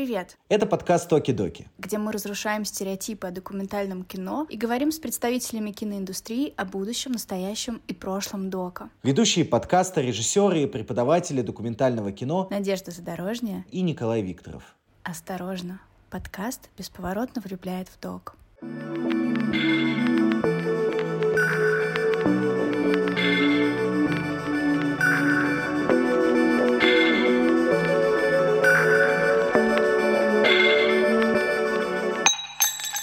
[0.00, 0.38] привет!
[0.48, 6.54] Это подкаст «Токи-доки», где мы разрушаем стереотипы о документальном кино и говорим с представителями киноиндустрии
[6.56, 8.88] о будущем, настоящем и прошлом дока.
[9.02, 14.74] Ведущие подкаста, режиссеры и преподаватели документального кино Надежда Задорожняя и Николай Викторов.
[15.02, 18.36] Осторожно, подкаст бесповоротно влюбляет в док.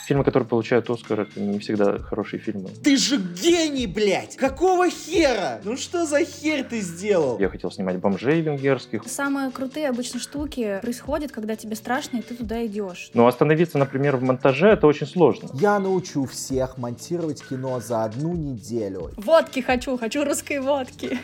[0.07, 2.69] Фильмы, которые получают Оскар, это не всегда хорошие фильмы.
[2.81, 4.37] Ты же гений, блядь!
[4.37, 5.59] Какого хера?
[5.65, 7.37] Ну что за хер ты сделал?
[7.39, 9.03] Я хотел снимать бомжей венгерских.
[9.05, 13.11] Самые крутые обычно штуки происходят, когда тебе страшно, и ты туда идешь.
[13.13, 15.49] Но остановиться, например, в монтаже, это очень сложно.
[15.55, 19.11] Я научу всех монтировать кино за одну неделю.
[19.17, 21.19] Водки хочу, хочу русской водки.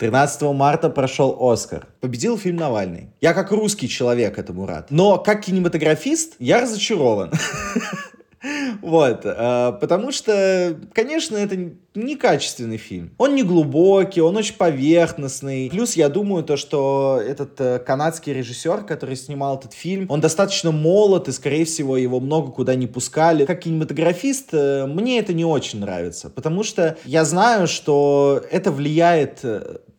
[0.00, 1.86] 13 марта прошел Оскар.
[2.00, 3.10] Победил фильм Навальный.
[3.20, 4.90] Я как русский человек этому рад.
[4.90, 7.30] Но как кинематографист я разочарован.
[8.80, 13.10] Вот, э, потому что, конечно, это некачественный фильм.
[13.18, 15.68] Он не глубокий, он очень поверхностный.
[15.68, 20.70] Плюс я думаю то, что этот э, канадский режиссер, который снимал этот фильм, он достаточно
[20.70, 23.44] молод, и, скорее всего, его много куда не пускали.
[23.44, 29.44] Как кинематографист, э, мне это не очень нравится, потому что я знаю, что это влияет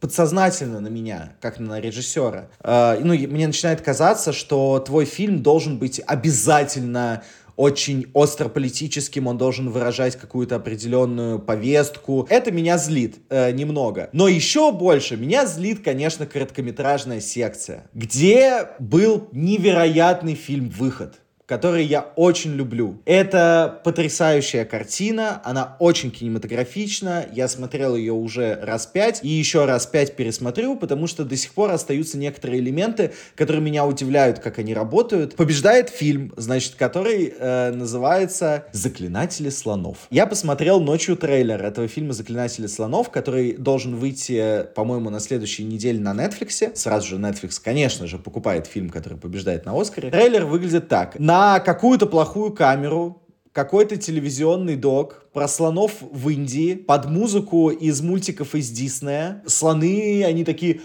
[0.02, 2.50] подсознательно на меня, как на режиссера.
[2.62, 7.24] Э, ну, мне начинает казаться, что твой фильм должен быть обязательно
[7.56, 12.26] очень остро политическим, он должен выражать какую-то определенную повестку.
[12.30, 14.10] Это меня злит э, немного.
[14.14, 21.22] Но еще больше меня злит, конечно, короткометражная секция, где был невероятный фильм «Выход»
[21.52, 23.02] который я очень люблю.
[23.04, 29.86] Это потрясающая картина, она очень кинематографична, я смотрел ее уже раз пять, и еще раз
[29.86, 34.74] пять пересмотрю, потому что до сих пор остаются некоторые элементы, которые меня удивляют, как они
[34.74, 35.36] работают.
[35.36, 39.98] Побеждает фильм, значит, который э, называется «Заклинатели слонов».
[40.10, 46.00] Я посмотрел ночью трейлер этого фильма «Заклинатели слонов», который должен выйти, по-моему, на следующей неделе
[46.00, 46.78] на Netflix.
[46.78, 50.12] Сразу же Netflix, конечно же, покупает фильм, который побеждает на Оскаре.
[50.12, 51.20] Трейлер выглядит так.
[51.20, 58.00] На на какую-то плохую камеру какой-то телевизионный док про слонов в Индии под музыку из
[58.02, 59.44] мультиков из Диснея.
[59.48, 60.82] Слоны, они такие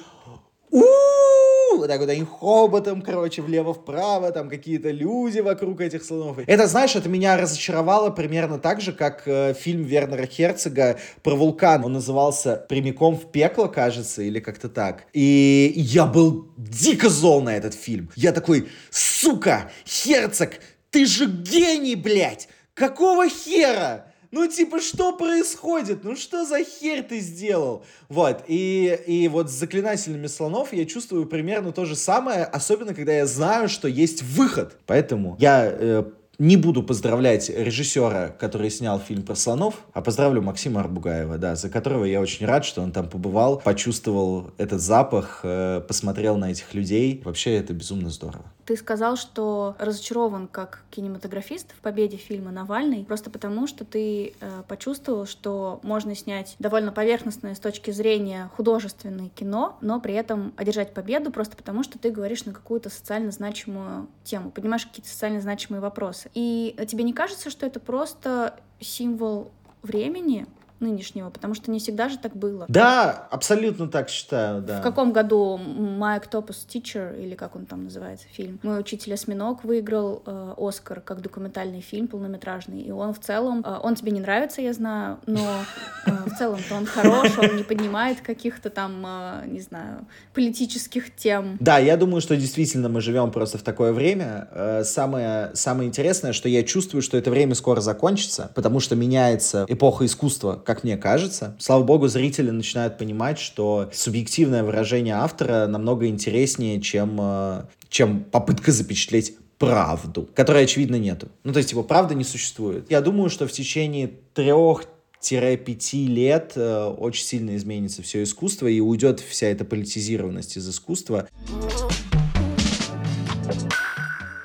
[1.76, 6.38] у вот так вот они хоботом, короче, влево-вправо, там какие-то люди вокруг этих слонов.
[6.47, 11.84] Это, знаешь, это меня разочаровало примерно так же, как э, фильм Вернера Херцога про вулкан.
[11.84, 15.04] Он назывался «Прямиком в пекло», кажется, или как-то так.
[15.12, 18.10] И я был дико зол на этот фильм.
[18.16, 20.50] Я такой, сука, Херцог,
[20.91, 22.48] ты же гений, блядь!
[22.75, 24.06] Какого хера?
[24.31, 26.04] Ну, типа, что происходит?
[26.04, 27.84] Ну, что за хер ты сделал?
[28.09, 33.12] Вот, и, и вот с заклинателями слонов я чувствую примерно то же самое, особенно когда
[33.12, 34.76] я знаю, что есть выход.
[34.86, 36.04] Поэтому я э,
[36.38, 41.70] не буду поздравлять режиссера, который снял фильм про слонов, а поздравлю Максима Арбугаева, да, за
[41.70, 46.75] которого я очень рад, что он там побывал, почувствовал этот запах, э, посмотрел на этих
[46.75, 47.22] людей.
[47.25, 48.44] Вообще это безумно здорово.
[48.66, 54.62] Ты сказал, что разочарован как кинематографист в победе фильма «Навальный», просто потому, что ты э,
[54.66, 60.94] почувствовал, что можно снять довольно поверхностное с точки зрения художественное кино, но при этом одержать
[60.94, 65.81] победу просто потому, что ты говоришь на какую-то социально значимую тему, понимаешь какие-то социально значимые
[65.81, 66.28] вопросы.
[66.34, 69.53] И тебе не кажется, что это просто символ
[69.83, 70.47] времени,
[70.81, 72.66] нынешнего, потому что не всегда же так было.
[72.69, 74.81] Да, абсолютно так считаю, да.
[74.81, 79.65] В каком году My Octopus Teacher, или как он там называется, фильм, «Мой учитель осьминог»
[79.65, 84.20] выиграл э, Оскар как документальный фильм полнометражный, и он в целом, э, он тебе не
[84.20, 85.65] нравится, я знаю, но
[86.06, 91.56] э, в целом-то он хорош, он не поднимает каких-то там, э, не знаю, политических тем.
[91.60, 94.48] Да, я думаю, что действительно мы живем просто в такое время.
[94.50, 99.65] Э, самое, самое интересное, что я чувствую, что это время скоро закончится, потому что меняется
[99.69, 101.56] эпоха искусства, как мне кажется.
[101.59, 108.72] Слава богу, зрители начинают понимать, что субъективное выражение автора намного интереснее, чем, э, чем попытка
[108.72, 111.28] запечатлеть правду, которой, очевидно, нету.
[111.45, 112.91] Ну, то есть его правда не существует.
[112.91, 114.84] Я думаю, что в течение трех
[115.28, 121.28] 5 лет э, очень сильно изменится все искусство и уйдет вся эта политизированность из искусства.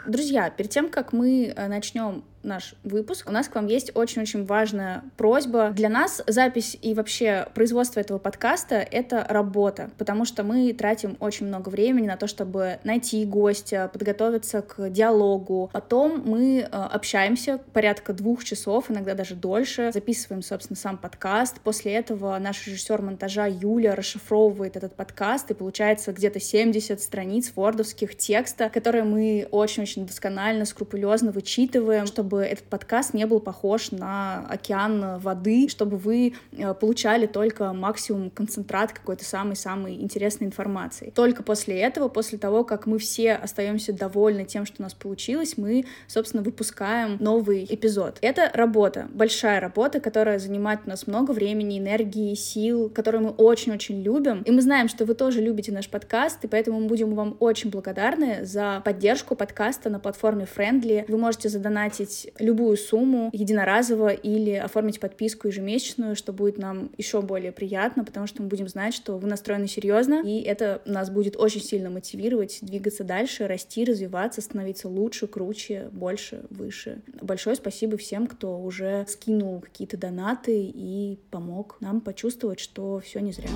[0.07, 4.45] Друзья, перед тем, как мы э, начнем наш выпуск, у нас к вам есть очень-очень
[4.45, 5.71] важная просьба.
[5.71, 11.47] Для нас запись и вообще производство этого подкаста— это работа, потому что мы тратим очень
[11.47, 15.69] много времени на то, чтобы найти гостя, подготовиться к диалогу.
[15.73, 21.59] Потом мы э, общаемся порядка двух часов, иногда даже дольше, записываем, собственно, сам подкаст.
[21.61, 28.17] После этого наш режиссер монтажа Юля расшифровывает этот подкаст, и получается где-то 70 страниц вордовских
[28.17, 35.19] текста, которые мы очень-очень досконально, скрупулезно вычитываем, чтобы этот подкаст не был похож на океан
[35.19, 41.11] воды, чтобы вы э, получали только максимум концентрат какой-то самой-самой интересной информации.
[41.15, 45.57] Только после этого, после того, как мы все остаемся довольны тем, что у нас получилось,
[45.57, 48.17] мы, собственно, выпускаем новый эпизод.
[48.21, 54.01] Это работа, большая работа, которая занимает у нас много времени, энергии, сил, которую мы очень-очень
[54.01, 54.41] любим.
[54.43, 57.69] И мы знаем, что вы тоже любите наш подкаст, и поэтому мы будем вам очень
[57.69, 61.05] благодарны за поддержку подкаста на платформе Friendly.
[61.07, 67.51] Вы можете задонатить любую сумму единоразово или оформить подписку ежемесячную, что будет нам еще более
[67.51, 71.61] приятно, потому что мы будем знать, что вы настроены серьезно, и это нас будет очень
[71.61, 77.01] сильно мотивировать двигаться дальше, расти, развиваться, становиться лучше, круче, больше, выше.
[77.21, 83.31] Большое спасибо всем, кто уже скинул какие-то донаты и помог нам почувствовать, что все не
[83.31, 83.49] зря.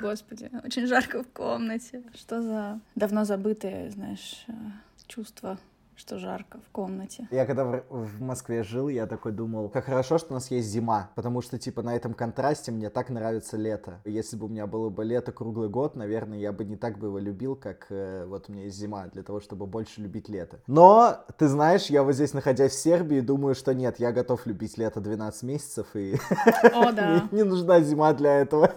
[0.00, 2.02] Господи, очень жарко в комнате.
[2.14, 4.52] Что за давно забытое, знаешь, э,
[5.06, 5.58] чувство
[5.96, 7.28] что жарко в комнате.
[7.30, 10.68] Я когда в, в Москве жил, я такой думал, как хорошо, что у нас есть
[10.68, 14.00] зима, потому что, типа, на этом контрасте мне так нравится лето.
[14.04, 17.08] Если бы у меня было бы лето круглый год, наверное, я бы не так бы
[17.08, 20.60] его любил, как э, вот у меня есть зима, для того, чтобы больше любить лето.
[20.66, 24.78] Но, ты знаешь, я вот здесь, находясь в Сербии, думаю, что нет, я готов любить
[24.78, 26.16] лето 12 месяцев, и
[26.72, 27.28] О, да.
[27.30, 28.72] не нужна зима для этого.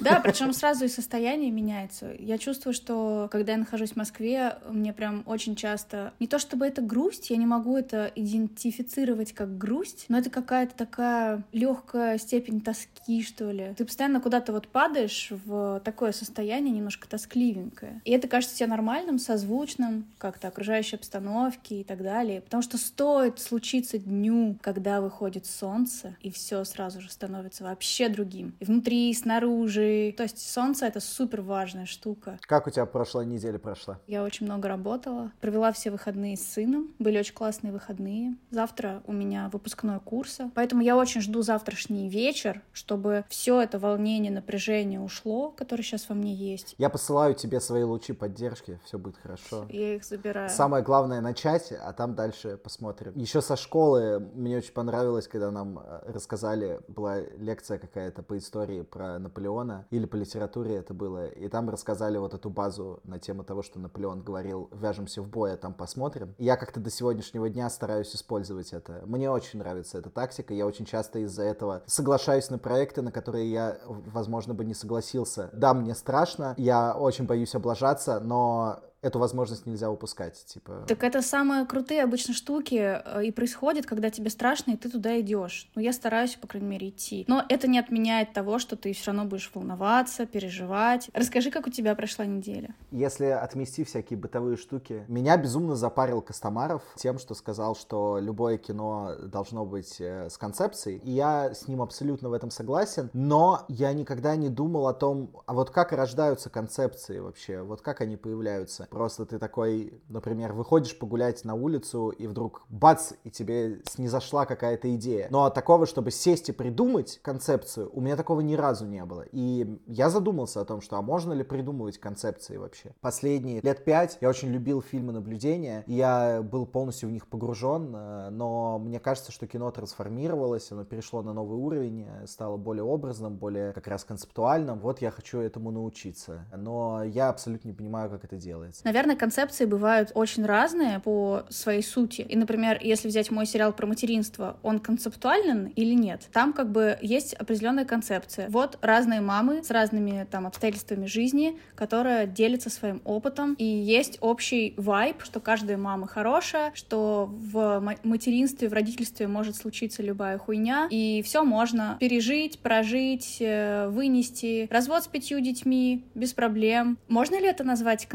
[0.00, 2.12] Да, причем сразу и состояние меняется.
[2.18, 6.51] Я чувствую, что когда я нахожусь в Москве, мне прям очень часто не то что
[6.52, 12.18] чтобы это грусть, я не могу это идентифицировать как грусть, но это какая-то такая легкая
[12.18, 13.72] степень тоски, что ли.
[13.74, 18.02] Ты постоянно куда-то вот падаешь в такое состояние немножко тоскливенькое.
[18.04, 22.42] И это кажется тебе нормальным, созвучным, как-то окружающей обстановке и так далее.
[22.42, 28.54] Потому что стоит случиться дню, когда выходит солнце, и все сразу же становится вообще другим.
[28.60, 30.12] И внутри, и снаружи.
[30.18, 32.38] То есть солнце— это супер важная штука.
[32.42, 33.98] Как у тебя прошлая неделя прошла?
[34.06, 36.94] Я очень много работала, провела все выходные с сыном.
[36.98, 38.36] Были очень классные выходные.
[38.50, 40.50] Завтра у меня выпускной курса.
[40.54, 46.14] Поэтому я очень жду завтрашний вечер, чтобы все это волнение, напряжение ушло, которое сейчас во
[46.14, 46.74] мне есть.
[46.78, 49.66] Я посылаю тебе свои лучи поддержки, все будет хорошо.
[49.70, 50.50] Я их забираю.
[50.50, 53.12] Самое главное начать, а там дальше посмотрим.
[53.14, 58.82] Еще со школы мне очень понравилось, когда нам э, рассказали, была лекция какая-то по истории
[58.82, 63.44] про Наполеона, или по литературе это было, и там рассказали вот эту базу на тему
[63.44, 67.68] того, что Наполеон говорил, вяжемся в бой, а там посмотрим я как-то до сегодняшнего дня
[67.70, 69.02] стараюсь использовать это.
[69.06, 73.50] Мне очень нравится эта тактика, я очень часто из-за этого соглашаюсь на проекты, на которые
[73.50, 75.50] я, возможно, бы не согласился.
[75.52, 80.84] Да, мне страшно, я очень боюсь облажаться, но эту возможность нельзя упускать, типа.
[80.86, 85.20] Так это самые крутые обычно штуки э, и происходит, когда тебе страшно, и ты туда
[85.20, 85.68] идешь.
[85.74, 87.24] Ну, я стараюсь, по крайней мере, идти.
[87.26, 91.10] Но это не отменяет того, что ты все равно будешь волноваться, переживать.
[91.14, 92.74] Расскажи, как у тебя прошла неделя.
[92.92, 99.16] Если отмести всякие бытовые штуки, меня безумно запарил Костомаров тем, что сказал, что любое кино
[99.20, 103.92] должно быть э, с концепцией, и я с ним абсолютно в этом согласен, но я
[103.92, 108.86] никогда не думал о том, а вот как рождаются концепции вообще, вот как они появляются.
[108.92, 114.94] Просто ты такой, например, выходишь погулять на улицу, и вдруг бац, и тебе снизошла какая-то
[114.96, 115.28] идея.
[115.30, 119.24] Но такого, чтобы сесть и придумать концепцию, у меня такого ни разу не было.
[119.32, 122.94] И я задумался о том, что а можно ли придумывать концепции вообще.
[123.00, 127.94] Последние лет пять я очень любил фильмы наблюдения, и я был полностью в них погружен,
[127.96, 132.84] э, но мне кажется, что кино трансформировалось, оно перешло на новый уровень, э, стало более
[132.84, 134.80] образным, более как раз концептуальным.
[134.80, 136.44] Вот я хочу этому научиться.
[136.54, 138.81] Но я абсолютно не понимаю, как это делается.
[138.84, 142.22] Наверное, концепции бывают очень разные по своей сути.
[142.22, 146.28] И, например, если взять мой сериал про материнство, он концептуален или нет?
[146.32, 148.48] Там как бы есть определенная концепция.
[148.48, 154.74] Вот разные мамы с разными там обстоятельствами жизни, которые делятся своим опытом, и есть общий
[154.76, 161.22] вайб, что каждая мама хорошая, что в материнстве, в родительстве может случиться любая хуйня, и
[161.22, 164.68] все можно пережить, прожить, э, вынести.
[164.70, 166.98] Развод с пятью детьми без проблем.
[167.08, 168.06] Можно ли это назвать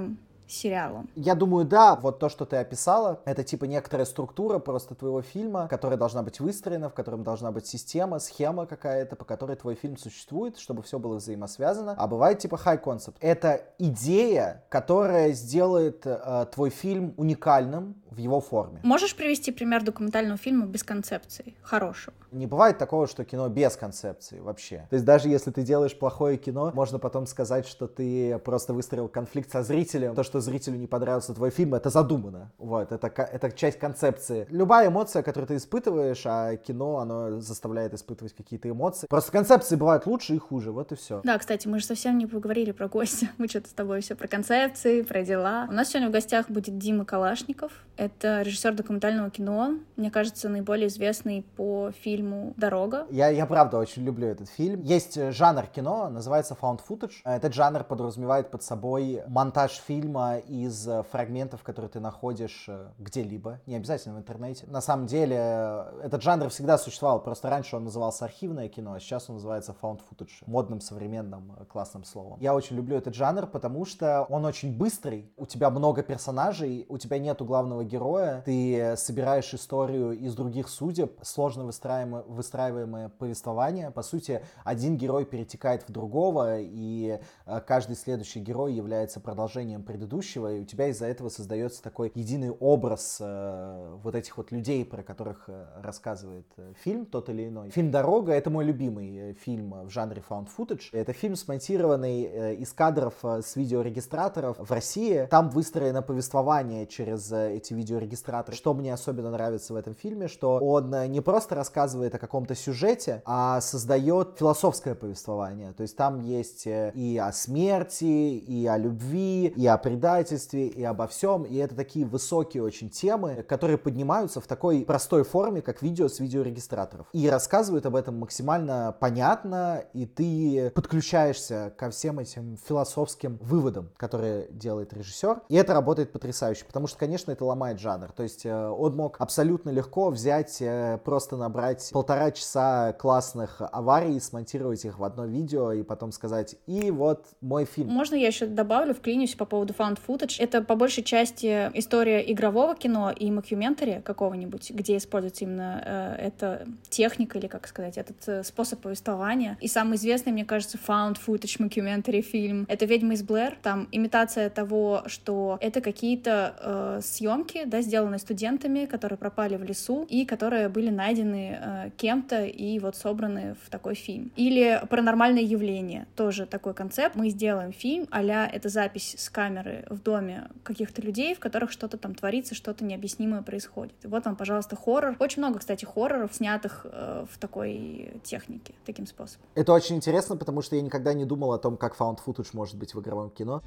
[0.00, 0.29] концептуальным?
[0.52, 1.06] Сериалу?
[1.14, 1.96] Я думаю, да.
[1.96, 6.40] Вот то, что ты описала, это типа некоторая структура просто твоего фильма, которая должна быть
[6.40, 10.98] выстроена, в котором должна быть система, схема какая-то, по которой твой фильм существует, чтобы все
[10.98, 11.94] было взаимосвязано.
[11.96, 13.16] А бывает типа high concept.
[13.20, 18.80] Это идея, которая сделает э, твой фильм уникальным в его форме.
[18.82, 21.54] Можешь привести пример документального фильма без концепции?
[21.62, 22.14] Хорошего.
[22.32, 24.86] Не бывает такого, что кино без концепции вообще.
[24.90, 29.08] То есть даже если ты делаешь плохое кино, можно потом сказать, что ты просто выстроил
[29.08, 30.14] конфликт со зрителем.
[30.14, 32.52] То, что зрителю не понравился твой фильм, это задумано.
[32.58, 34.46] Вот, это, это часть концепции.
[34.50, 39.06] Любая эмоция, которую ты испытываешь, а кино, оно заставляет испытывать какие-то эмоции.
[39.08, 41.20] Просто концепции бывают лучше и хуже, вот и все.
[41.24, 43.28] Да, кстати, мы же совсем не поговорили про гостя.
[43.38, 45.66] Мы что-то с тобой все про концепции, про дела.
[45.68, 47.72] У нас сегодня в гостях будет Дима Калашников.
[47.96, 49.74] Это режиссер документального кино.
[49.96, 53.06] Мне кажется, наиболее известный по фильму «Дорога».
[53.10, 54.82] Я, я правда очень люблю этот фильм.
[54.82, 57.14] Есть э, жанр кино, называется found footage.
[57.24, 63.60] Этот жанр подразумевает под собой монтаж фильма из э, фрагментов, которые ты находишь э, где-либо,
[63.66, 64.66] не обязательно в интернете.
[64.66, 69.28] На самом деле, этот жанр всегда существовал, просто раньше он назывался архивное кино, а сейчас
[69.28, 72.38] он называется found footage, модным, современным, классным словом.
[72.40, 76.98] Я очень люблю этот жанр, потому что он очень быстрый, у тебя много персонажей, у
[76.98, 83.90] тебя нету главного героя, ты собираешь историю из других судеб, сложно выстраиваем выстраиваемое, выстраиваемое повествование.
[83.90, 90.19] По сути, один герой перетекает в другого, и э, каждый следующий герой является продолжением предыдущего,
[90.48, 95.02] и у тебя из-за этого создается такой единый образ э, вот этих вот людей, про
[95.02, 96.46] которых э, рассказывает
[96.82, 97.70] фильм тот или иной.
[97.70, 100.88] Фильм «Дорога»— это мой любимый фильм в жанре found footage.
[100.92, 105.26] Это фильм, смонтированный из кадров с видеорегистраторов в России.
[105.30, 108.56] Там выстроено повествование через эти видеорегистраторы.
[108.56, 113.22] Что мне особенно нравится в этом фильме, что он не просто рассказывает о каком-то сюжете,
[113.24, 115.72] а создает философское повествование.
[115.72, 119.78] То есть там есть э, и о смерти, и о любви, и о
[120.10, 121.44] предательстве, и обо всем.
[121.44, 126.18] И это такие высокие очень темы, которые поднимаются в такой простой форме, как видео с
[126.20, 127.06] видеорегистраторов.
[127.12, 134.48] И рассказывают об этом максимально понятно, и ты подключаешься ко всем этим философским выводам, которые
[134.50, 135.42] делает режиссер.
[135.48, 138.10] И это работает потрясающе, потому что, конечно, это ломает жанр.
[138.12, 144.18] То есть э, он мог абсолютно легко взять, э, просто набрать полтора часа классных аварий,
[144.18, 147.90] смонтировать их в одно видео и потом сказать, и вот мой фильм.
[147.90, 150.36] Можно я еще добавлю, вклинюсь по поводу found footage?
[150.38, 156.66] Это по большей части история игрового кино и мокюментари какого-нибудь, где используется именно э, эта
[156.88, 159.56] техника или, как сказать, этот э, способ повествования.
[159.60, 163.56] И самый известный, мне кажется, found footage мокюментари фильм— это «Ведьма из Блэр».
[163.62, 170.06] Там имитация того, что это какие-то э, съемки, да, сделанные студентами, которые пропали в лесу
[170.08, 174.32] и которые были найдены э, кем-то и вот собраны в такой фильм.
[174.36, 177.16] Или паранормальное явление, тоже такой концепт.
[177.16, 181.96] Мы сделаем фильм, а это запись с камеры в доме каких-то людей, в которых что-то
[181.96, 183.94] там творится, что-то необъяснимое происходит.
[184.02, 185.16] И вот вам, пожалуйста, хоррор.
[185.18, 189.46] Очень много, кстати, хорроров, снятых э, в такой технике, таким способом.
[189.54, 192.76] Это очень интересно, потому что я никогда не думал о том, как found footage может
[192.76, 193.62] быть в игровом кино.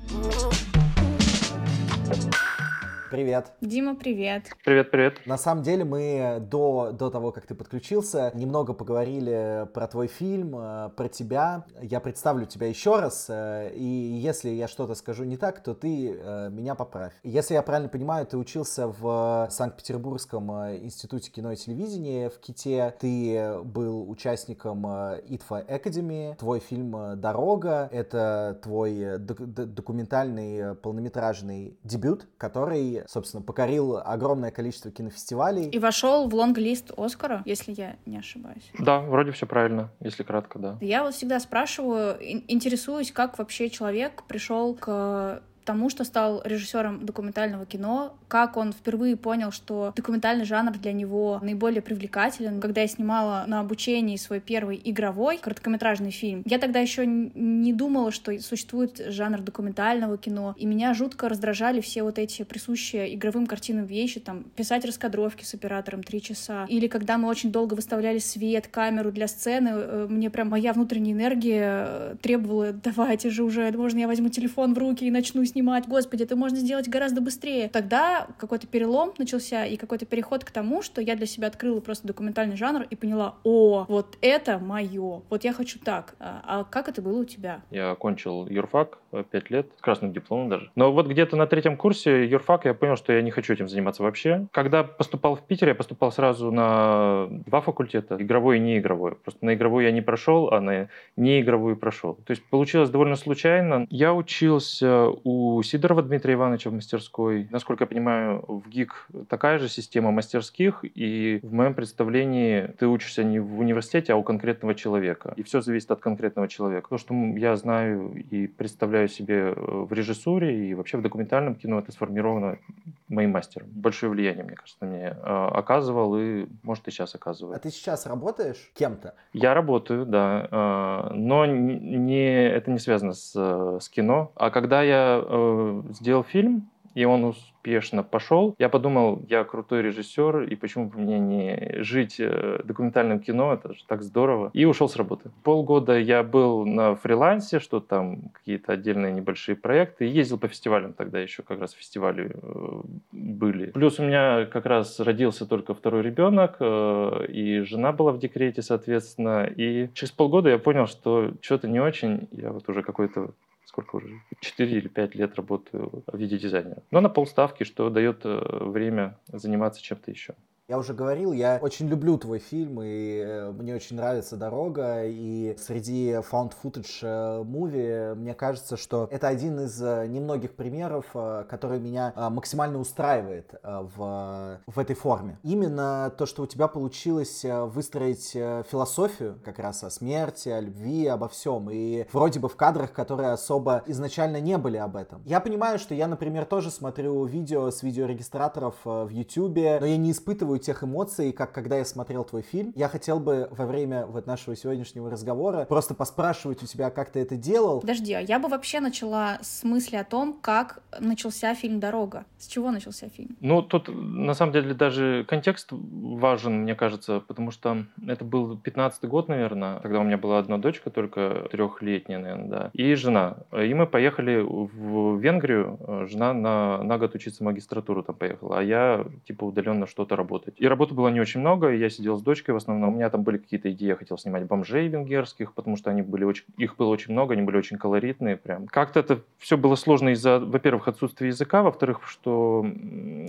[3.13, 3.51] Привет.
[3.61, 4.49] Дима, привет.
[4.65, 5.27] Привет, привет.
[5.27, 10.55] На самом деле мы до, до того, как ты подключился, немного поговорили про твой фильм,
[10.57, 11.63] э, про тебя.
[11.79, 16.17] Я представлю тебя еще раз, э, и если я что-то скажу не так, то ты
[16.19, 17.13] э, меня поправь.
[17.21, 20.49] Если я правильно понимаю, ты учился в Санкт-Петербургском
[20.83, 28.59] институте кино и телевидения в Ките, ты был участником ITFA Academy, твой фильм «Дорога»— это
[28.63, 35.69] твой документальный полнометражный дебют, который собственно, покорил огромное количество кинофестивалей.
[35.69, 38.71] И вошел в лонг-лист Оскара, если я не ошибаюсь.
[38.79, 40.77] Да, вроде все правильно, если кратко, да.
[40.81, 42.17] Я вот всегда спрашиваю,
[42.47, 49.15] интересуюсь, как вообще человек пришел к тому, что стал режиссером документального кино, как он впервые
[49.15, 52.59] понял, что документальный жанр для него наиболее привлекателен.
[52.59, 58.11] Когда я снимала на обучении свой первый игровой короткометражный фильм, я тогда еще не думала,
[58.11, 63.85] что существует жанр документального кино, и меня жутко раздражали все вот эти присущие игровым картинам
[63.85, 68.67] вещи, там, писать раскадровки с оператором три часа, или когда мы очень долго выставляли свет,
[68.67, 73.99] камеру для сцены, э, мне прям моя внутренняя энергия э, требовала, давайте же уже, можно
[73.99, 77.69] я возьму телефон в руки и начну снимать, господи, это можно сделать гораздо быстрее.
[77.69, 82.07] Тогда какой-то перелом начался и какой-то переход к тому, что я для себя открыла просто
[82.07, 86.15] документальный жанр и поняла, о, вот это мое, вот я хочу так.
[86.19, 87.61] А, а как это было у тебя?
[87.71, 90.71] Я окончил юрфак 5 лет, с красным дипломом даже.
[90.75, 94.03] Но вот где-то на третьем курсе юрфак я понял, что я не хочу этим заниматься
[94.03, 94.47] вообще.
[94.51, 99.15] Когда поступал в Питер, я поступал сразу на два факультета, игровой и неигровой.
[99.15, 102.15] Просто на игровой я не прошел, а на неигровую прошел.
[102.25, 103.85] То есть получилось довольно случайно.
[103.89, 107.47] Я учился у Сидорова Дмитрия Ивановича в мастерской.
[107.51, 113.23] Насколько я понимаю, в ГИК такая же система мастерских, и в моем представлении ты учишься
[113.23, 115.33] не в университете, а у конкретного человека.
[115.35, 116.89] И все зависит от конкретного человека.
[116.89, 121.79] То, что я знаю и представляю себе э, в режиссуре и вообще в документальном кино,
[121.79, 122.59] это сформировано
[123.07, 123.67] моим мастером.
[123.71, 127.57] Большое влияние, мне кажется, мне э, оказывал и, может, и сейчас оказывает.
[127.57, 129.15] А ты сейчас работаешь кем-то?
[129.33, 134.31] Я работаю, да, э, но не, это не связано с, с кино.
[134.35, 138.55] А когда я сделал фильм, и он успешно пошел.
[138.59, 143.73] Я подумал, я крутой режиссер, и почему бы мне не жить э, документальным кино, это
[143.73, 144.51] же так здорово.
[144.53, 145.31] И ушел с работы.
[145.43, 151.19] Полгода я был на фрилансе, что там какие-то отдельные небольшие проекты, ездил по фестивалям тогда
[151.19, 152.81] еще как раз фестивали э,
[153.11, 153.67] были.
[153.67, 158.61] Плюс у меня как раз родился только второй ребенок, э, и жена была в декрете,
[158.61, 163.31] соответственно, и через полгода я понял, что что-то не очень, я вот уже какой-то
[163.65, 166.83] сколько уже, 4 или 5 лет работаю в виде дизайнера.
[166.91, 170.35] Но на полставки, что дает э, время заниматься чем-то еще.
[170.69, 175.57] Я уже говорил, я очень люблю твой фильм, и э, мне очень нравится «Дорога», и
[175.59, 181.81] среди found footage movie мне кажется, что это один из э, немногих примеров, э, который
[181.81, 185.37] меня максимально устраивает в, в этой форме.
[185.43, 191.27] Именно то, что у тебя получилось выстроить философию как раз о смерти, о любви, обо
[191.27, 195.23] всем, и вроде бы в кадрах, которые особо изначально не были об этом.
[195.25, 200.11] Я понимаю, что я, например, тоже смотрю видео с видеорегистраторов в YouTube, но я не
[200.11, 202.73] испытываю испытываю тех эмоций, как когда я смотрел твой фильм.
[202.75, 207.19] Я хотел бы во время вот нашего сегодняшнего разговора просто поспрашивать у тебя, как ты
[207.19, 207.81] это делал.
[207.81, 212.25] Подожди, а я бы вообще начала с мысли о том, как начался фильм «Дорога».
[212.37, 213.35] С чего начался фильм?
[213.41, 219.07] Ну, тут на самом деле даже контекст важен, мне кажется, потому что это был 15-й
[219.07, 219.79] год, наверное.
[219.79, 223.37] Тогда у меня была одна дочка, только трехлетняя, наверное, да, и жена.
[223.51, 226.07] И мы поехали в Венгрию.
[226.09, 230.61] Жена на, на год учиться магистратуру там поехала, а я типа удаленно что-то работал работать.
[230.61, 232.93] И работы было не очень много, я сидел с дочкой в основном.
[232.93, 236.23] У меня там были какие-то идеи, я хотел снимать бомжей венгерских, потому что они были
[236.23, 238.67] очень, их было очень много, они были очень колоритные прям.
[238.67, 242.65] Как-то это все было сложно из-за, во-первых, отсутствия языка, во-вторых, что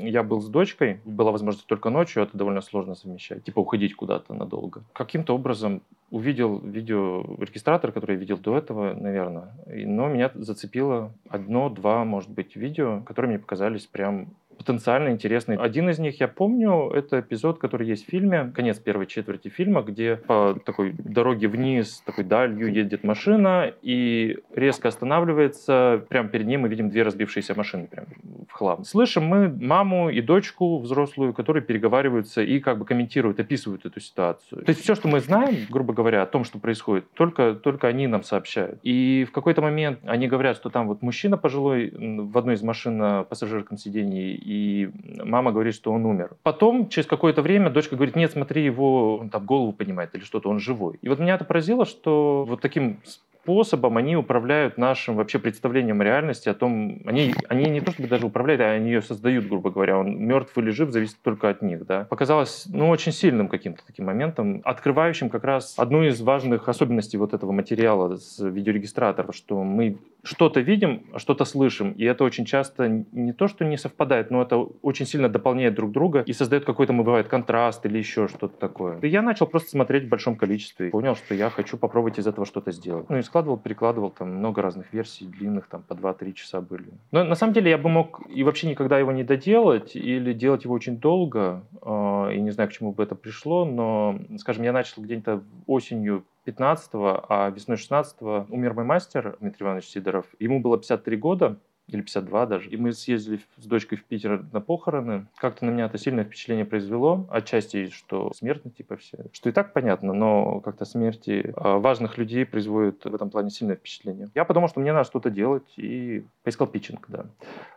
[0.01, 4.35] я был с дочкой, была возможность только ночью, это довольно сложно совмещать, типа уходить куда-то
[4.35, 4.83] надолго.
[4.93, 12.31] Каким-то образом увидел видеорегистратор, который я видел до этого, наверное, но меня зацепило одно-два, может
[12.31, 15.57] быть, видео, которые мне показались прям потенциально интересный.
[15.57, 19.83] Один из них я помню, это эпизод, который есть в фильме, конец первой четверти фильма,
[19.83, 26.05] где по такой дороге вниз, такой далью едет машина и резко останавливается.
[26.09, 28.07] Прямо перед ним мы видим две разбившиеся машины прям
[28.49, 28.85] в хлам.
[28.85, 34.63] Слышим мы маму и дочку взрослую, которые переговариваются и как бы комментируют, описывают эту ситуацию.
[34.65, 38.07] То есть все, что мы знаем, грубо говоря, о том, что происходит, только, только они
[38.07, 38.79] нам сообщают.
[38.83, 42.99] И в какой-то момент они говорят, что там вот мужчина пожилой в одной из машин
[42.99, 44.91] на пассажирском сидении и
[45.25, 46.37] мама говорит, что он умер.
[46.43, 50.51] Потом, через какое-то время, дочка говорит, нет, смотри, его он там голову поднимает или что-то,
[50.51, 50.99] он живой.
[51.01, 53.01] И вот меня это поразило, что вот таким
[53.45, 58.09] способом они управляют нашим вообще представлением о реальности, о том, они, они не то чтобы
[58.09, 59.99] даже управляют, а они ее создают, грубо говоря.
[59.99, 62.05] Он мертв или жив зависит только от них, да.
[62.05, 67.35] Показалось, ну, очень сильным каким-то таким моментом, открывающим как раз одну из важных особенностей вот
[67.35, 73.33] этого материала с видеорегистратора, что мы что-то видим, что-то слышим, и это очень часто не
[73.33, 77.29] то, что не совпадает, но это очень сильно дополняет друг друга и создает какой-то, бывает,
[77.29, 78.99] контраст или еще что-то такое.
[79.01, 82.47] И я начал просто смотреть в большом количестве, понял, что я хочу попробовать из этого
[82.47, 83.11] что-то сделать.
[83.11, 86.93] Ну и складывал, перекладывал, там много разных версий, длинных, там по 2-3 часа были.
[87.11, 90.63] Но на самом деле я бы мог и вообще никогда его не доделать, или делать
[90.63, 94.73] его очень долго, э, и не знаю, к чему бы это пришло, но, скажем, я
[94.73, 100.27] начал где-то осенью 15-го, а весной 16-го умер мой мастер Дмитрий Иванович Сидоров.
[100.39, 101.57] Ему было 53 года,
[101.89, 102.71] или 52 даже.
[102.71, 105.27] И мы съездили с дочкой в Питер на похороны.
[105.37, 107.27] Как-то на меня это сильное впечатление произвело.
[107.31, 109.27] Отчасти, что смертны типа все.
[109.33, 113.77] Что и так понятно, но как-то смерти а, важных людей производят в этом плане сильное
[113.77, 114.29] впечатление.
[114.35, 117.27] Я подумал, что мне надо что-то делать и поискал питчинг, да.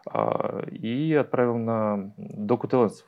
[0.05, 3.03] А, и отправил на Docu Talents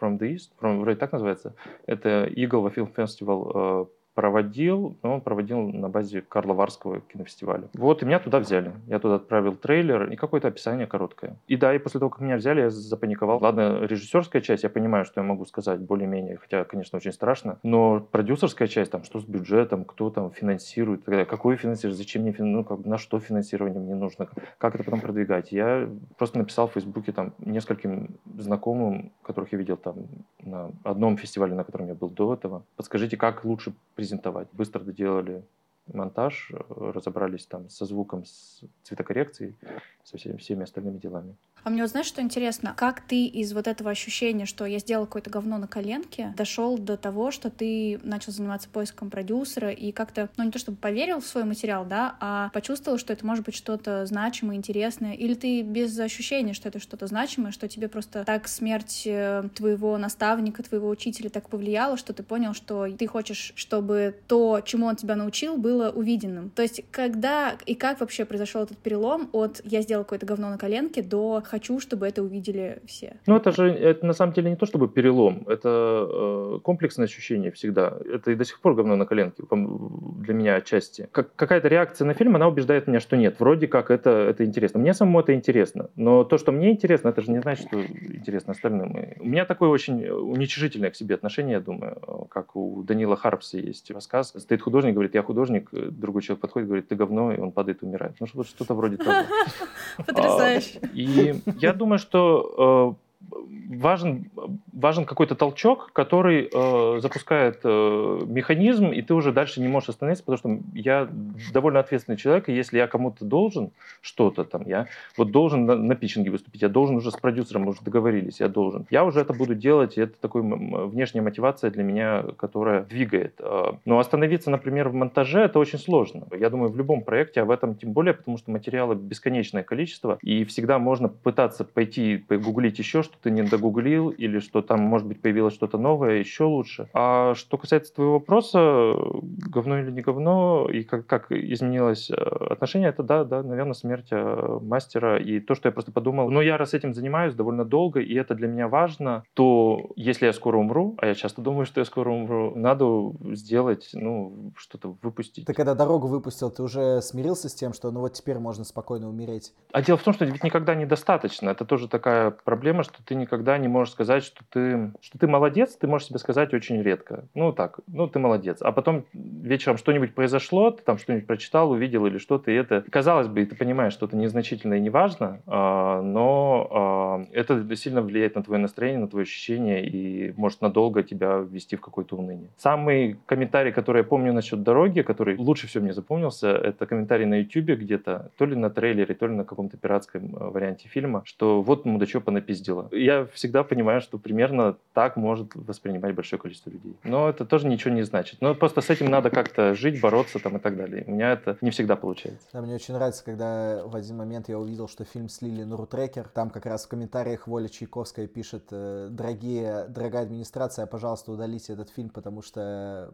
[0.00, 1.54] from the East, from, вроде так называется.
[1.86, 7.68] Это Eagle Film Festival а, проводил, но проводил на базе Карла Варского кинофестиваля.
[7.74, 8.72] Вот, и меня туда взяли.
[8.86, 11.36] Я туда отправил трейлер и какое-то описание короткое.
[11.46, 13.38] И да, и после того, как меня взяли, я запаниковал.
[13.40, 18.00] Ладно, режиссерская часть, я понимаю, что я могу сказать более-менее, хотя, конечно, очень страшно, но
[18.00, 22.84] продюсерская часть, там, что с бюджетом, кто там финансирует, какое финансирование, зачем мне, ну, как,
[22.84, 25.52] на что финансирование мне нужно, как это потом продвигать.
[25.52, 29.94] Я просто написал в Фейсбуке там нескольким знакомым, которых я видел там
[30.42, 34.48] на одном фестивале, на котором я был до этого, подскажите, как лучше презентовать.
[34.52, 35.44] Быстро доделали
[35.86, 39.56] монтаж, э, разобрались там со звуком, с цветокоррекцией,
[40.04, 41.36] со всеми, всеми остальными делами.
[41.62, 42.72] А мне вот знаешь, что интересно?
[42.76, 46.96] Как ты из вот этого ощущения, что я сделал какое-то говно на коленке, дошел до
[46.96, 51.26] того, что ты начал заниматься поиском продюсера и как-то, ну не то чтобы поверил в
[51.26, 55.98] свой материал, да, а почувствовал, что это может быть что-то значимое, интересное, или ты без
[55.98, 61.28] ощущения, что это что-то значимое, что тебе просто так смерть э, твоего наставника, твоего учителя
[61.28, 65.90] так повлияла, что ты понял, что ты хочешь, чтобы то, чему он тебя научил, было
[65.90, 66.50] увиденным.
[66.50, 70.58] То есть когда и как вообще произошел этот перелом от «я сделал какое-то говно на
[70.58, 73.16] коленке» до хочу, чтобы это увидели все.
[73.26, 77.50] Ну, это же это на самом деле не то чтобы перелом, это э, комплексное ощущение
[77.50, 77.98] всегда.
[78.12, 81.08] Это и до сих пор говно на коленке для меня отчасти.
[81.10, 84.78] Как, какая-то реакция на фильм, она убеждает меня, что нет, вроде как это, это интересно.
[84.78, 88.52] Мне самому это интересно, но то, что мне интересно, это же не значит, что интересно
[88.52, 88.96] остальным.
[88.96, 91.96] И у меня такое очень уничижительное к себе отношение, я думаю,
[92.30, 94.34] как у Данила Харпса есть рассказ.
[94.36, 98.14] Стоит художник, говорит, я художник, другой человек подходит, говорит, ты говно, и он падает, умирает.
[98.20, 99.26] Ну, что-то вроде того.
[99.96, 100.80] Потрясающе.
[100.82, 104.30] А, и я думаю, что э, важен,
[104.72, 110.24] важен какой-то толчок, который э, запускает э, механизм, и ты уже дальше не можешь остановиться,
[110.24, 111.08] потому что я
[111.52, 115.94] довольно ответственный человек, и если я кому-то должен что-то там, я вот должен на, на
[115.94, 118.86] питчинге выступить, я должен уже с продюсером, мы уже договорились, я должен.
[118.90, 123.34] Я уже это буду делать, и это такой внешняя мотивация для меня, которая двигает.
[123.38, 126.26] Э, но остановиться, например, в монтаже, это очень сложно.
[126.32, 130.18] Я думаю, в любом проекте, а в этом тем более, потому что материала бесконечное количество,
[130.22, 135.06] и всегда можно пытаться пойти погуглить еще что ты не догуглил, или что там, может
[135.06, 136.88] быть, появилось что-то новое, еще лучше.
[136.94, 142.90] А что касается твоего вопроса, говно или не говно, и как, как изменилось э, отношение,
[142.90, 145.18] это да, да, наверное, смерть э, мастера.
[145.18, 148.34] И то, что я просто подумал, ну, я раз этим занимаюсь довольно долго, и это
[148.34, 152.10] для меня важно, то если я скоро умру, а я часто думаю, что я скоро
[152.10, 155.46] умру, надо сделать, ну, что-то выпустить.
[155.46, 159.08] Ты когда дорогу выпустил, ты уже смирился с тем, что ну вот теперь можно спокойно
[159.08, 159.52] умереть?
[159.72, 161.50] А дело в том, что ведь никогда недостаточно.
[161.50, 165.76] Это тоже такая проблема, что ты никогда не можешь сказать, что ты, что ты молодец,
[165.76, 167.24] ты можешь себе сказать очень редко.
[167.34, 168.58] Ну так, ну ты молодец.
[168.62, 173.28] А потом вечером что-нибудь произошло, ты там что-нибудь прочитал, увидел или что-то, и это, казалось
[173.28, 178.34] бы, ты понимаешь, что это незначительно и не важно, а, но а, это сильно влияет
[178.34, 182.50] на твое настроение, на твои ощущения и может надолго тебя ввести в какое-то уныние.
[182.56, 187.40] Самый комментарий, который я помню насчет дороги, который лучше всего мне запомнился, это комментарий на
[187.40, 191.62] YouTube где-то, то ли на трейлере, то ли на каком-то пиратском э, варианте фильма, что
[191.62, 192.88] вот мудачопа напиздила.
[192.92, 196.96] Я всегда понимаю, что примерно так может воспринимать большое количество людей.
[197.04, 198.40] Но это тоже ничего не значит.
[198.40, 201.04] Но просто с этим надо как-то жить, бороться там и так далее.
[201.06, 202.46] У меня это не всегда получается.
[202.52, 206.28] Да, мне очень нравится, когда в один момент я увидел, что фильм слили на рутрекер.
[206.28, 211.90] Там как раз в комментариях Воля Чайковская пишет, э, дорогие, дорогая администрация, пожалуйста, удалите этот
[211.90, 213.12] фильм, потому что